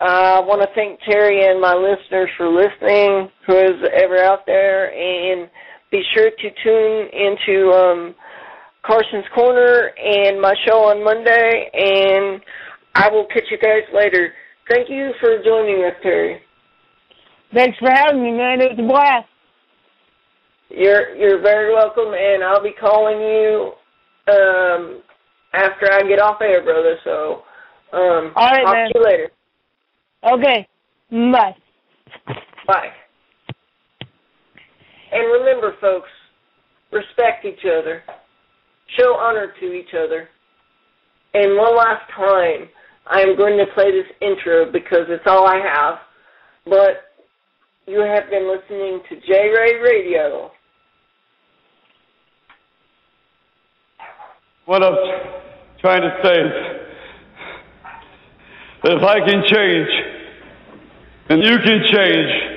uh, 0.01 0.39
I 0.39 0.39
want 0.41 0.61
to 0.61 0.67
thank 0.75 0.99
Terry 1.07 1.45
and 1.47 1.61
my 1.61 1.75
listeners 1.75 2.29
for 2.35 2.49
listening, 2.49 3.29
who 3.47 3.55
is 3.55 3.77
ever 3.93 4.17
out 4.17 4.45
there, 4.45 4.91
and 4.91 5.49
be 5.91 6.01
sure 6.13 6.31
to 6.31 6.49
tune 6.63 7.09
into 7.13 7.69
um, 7.71 8.15
Carson's 8.83 9.25
Corner 9.35 9.91
and 9.97 10.41
my 10.41 10.55
show 10.65 10.89
on 10.89 11.03
Monday. 11.03 11.69
And 11.73 12.41
I 12.95 13.09
will 13.09 13.25
catch 13.25 13.43
you 13.51 13.57
guys 13.57 13.83
later. 13.93 14.33
Thank 14.69 14.89
you 14.89 15.11
for 15.19 15.43
joining 15.43 15.83
us, 15.83 15.93
Terry. 16.01 16.41
Thanks 17.53 17.77
for 17.79 17.89
having 17.91 18.23
me, 18.23 18.31
man. 18.31 18.61
It 18.61 18.71
was 18.71 18.79
a 18.79 18.87
blast. 18.87 19.27
You're 20.69 21.13
you're 21.15 21.41
very 21.41 21.73
welcome, 21.73 22.13
and 22.13 22.43
I'll 22.43 22.63
be 22.63 22.71
calling 22.79 23.19
you 23.19 23.73
um, 24.29 25.01
after 25.53 25.91
I 25.91 26.03
get 26.07 26.19
off 26.19 26.39
air, 26.41 26.63
brother. 26.63 26.95
So, 27.03 27.43
um, 27.91 28.31
All 28.37 28.49
right, 28.51 28.63
talk 28.63 28.73
man. 28.73 28.87
to 28.87 28.93
you 28.95 29.03
later. 29.03 29.29
Okay, 30.23 30.67
bye. 31.11 31.55
Bye. 32.67 32.91
And 35.11 35.31
remember, 35.31 35.75
folks, 35.81 36.09
respect 36.91 37.45
each 37.45 37.65
other, 37.65 38.03
show 38.97 39.15
honor 39.15 39.53
to 39.59 39.73
each 39.73 39.93
other. 39.93 40.29
And 41.33 41.57
one 41.57 41.75
last 41.75 42.09
time, 42.15 42.69
I 43.07 43.21
am 43.21 43.37
going 43.37 43.57
to 43.57 43.65
play 43.73 43.91
this 43.91 44.07
intro 44.21 44.71
because 44.71 45.07
it's 45.09 45.23
all 45.25 45.47
I 45.47 45.59
have. 45.59 45.95
But 46.65 47.11
you 47.87 47.99
have 47.99 48.29
been 48.29 48.47
listening 48.49 49.01
to 49.09 49.15
J 49.27 49.49
Ray 49.49 49.79
Radio. 49.81 50.51
What 54.65 54.83
I'm 54.83 54.95
trying 55.81 56.01
to 56.01 56.15
say 56.23 56.33
is 56.33 56.51
that 58.83 58.93
if 58.93 59.03
I 59.03 59.19
can 59.27 59.43
change, 59.47 59.89
and 61.29 61.43
you 61.43 61.57
can 61.59 61.81
change. 61.87 62.50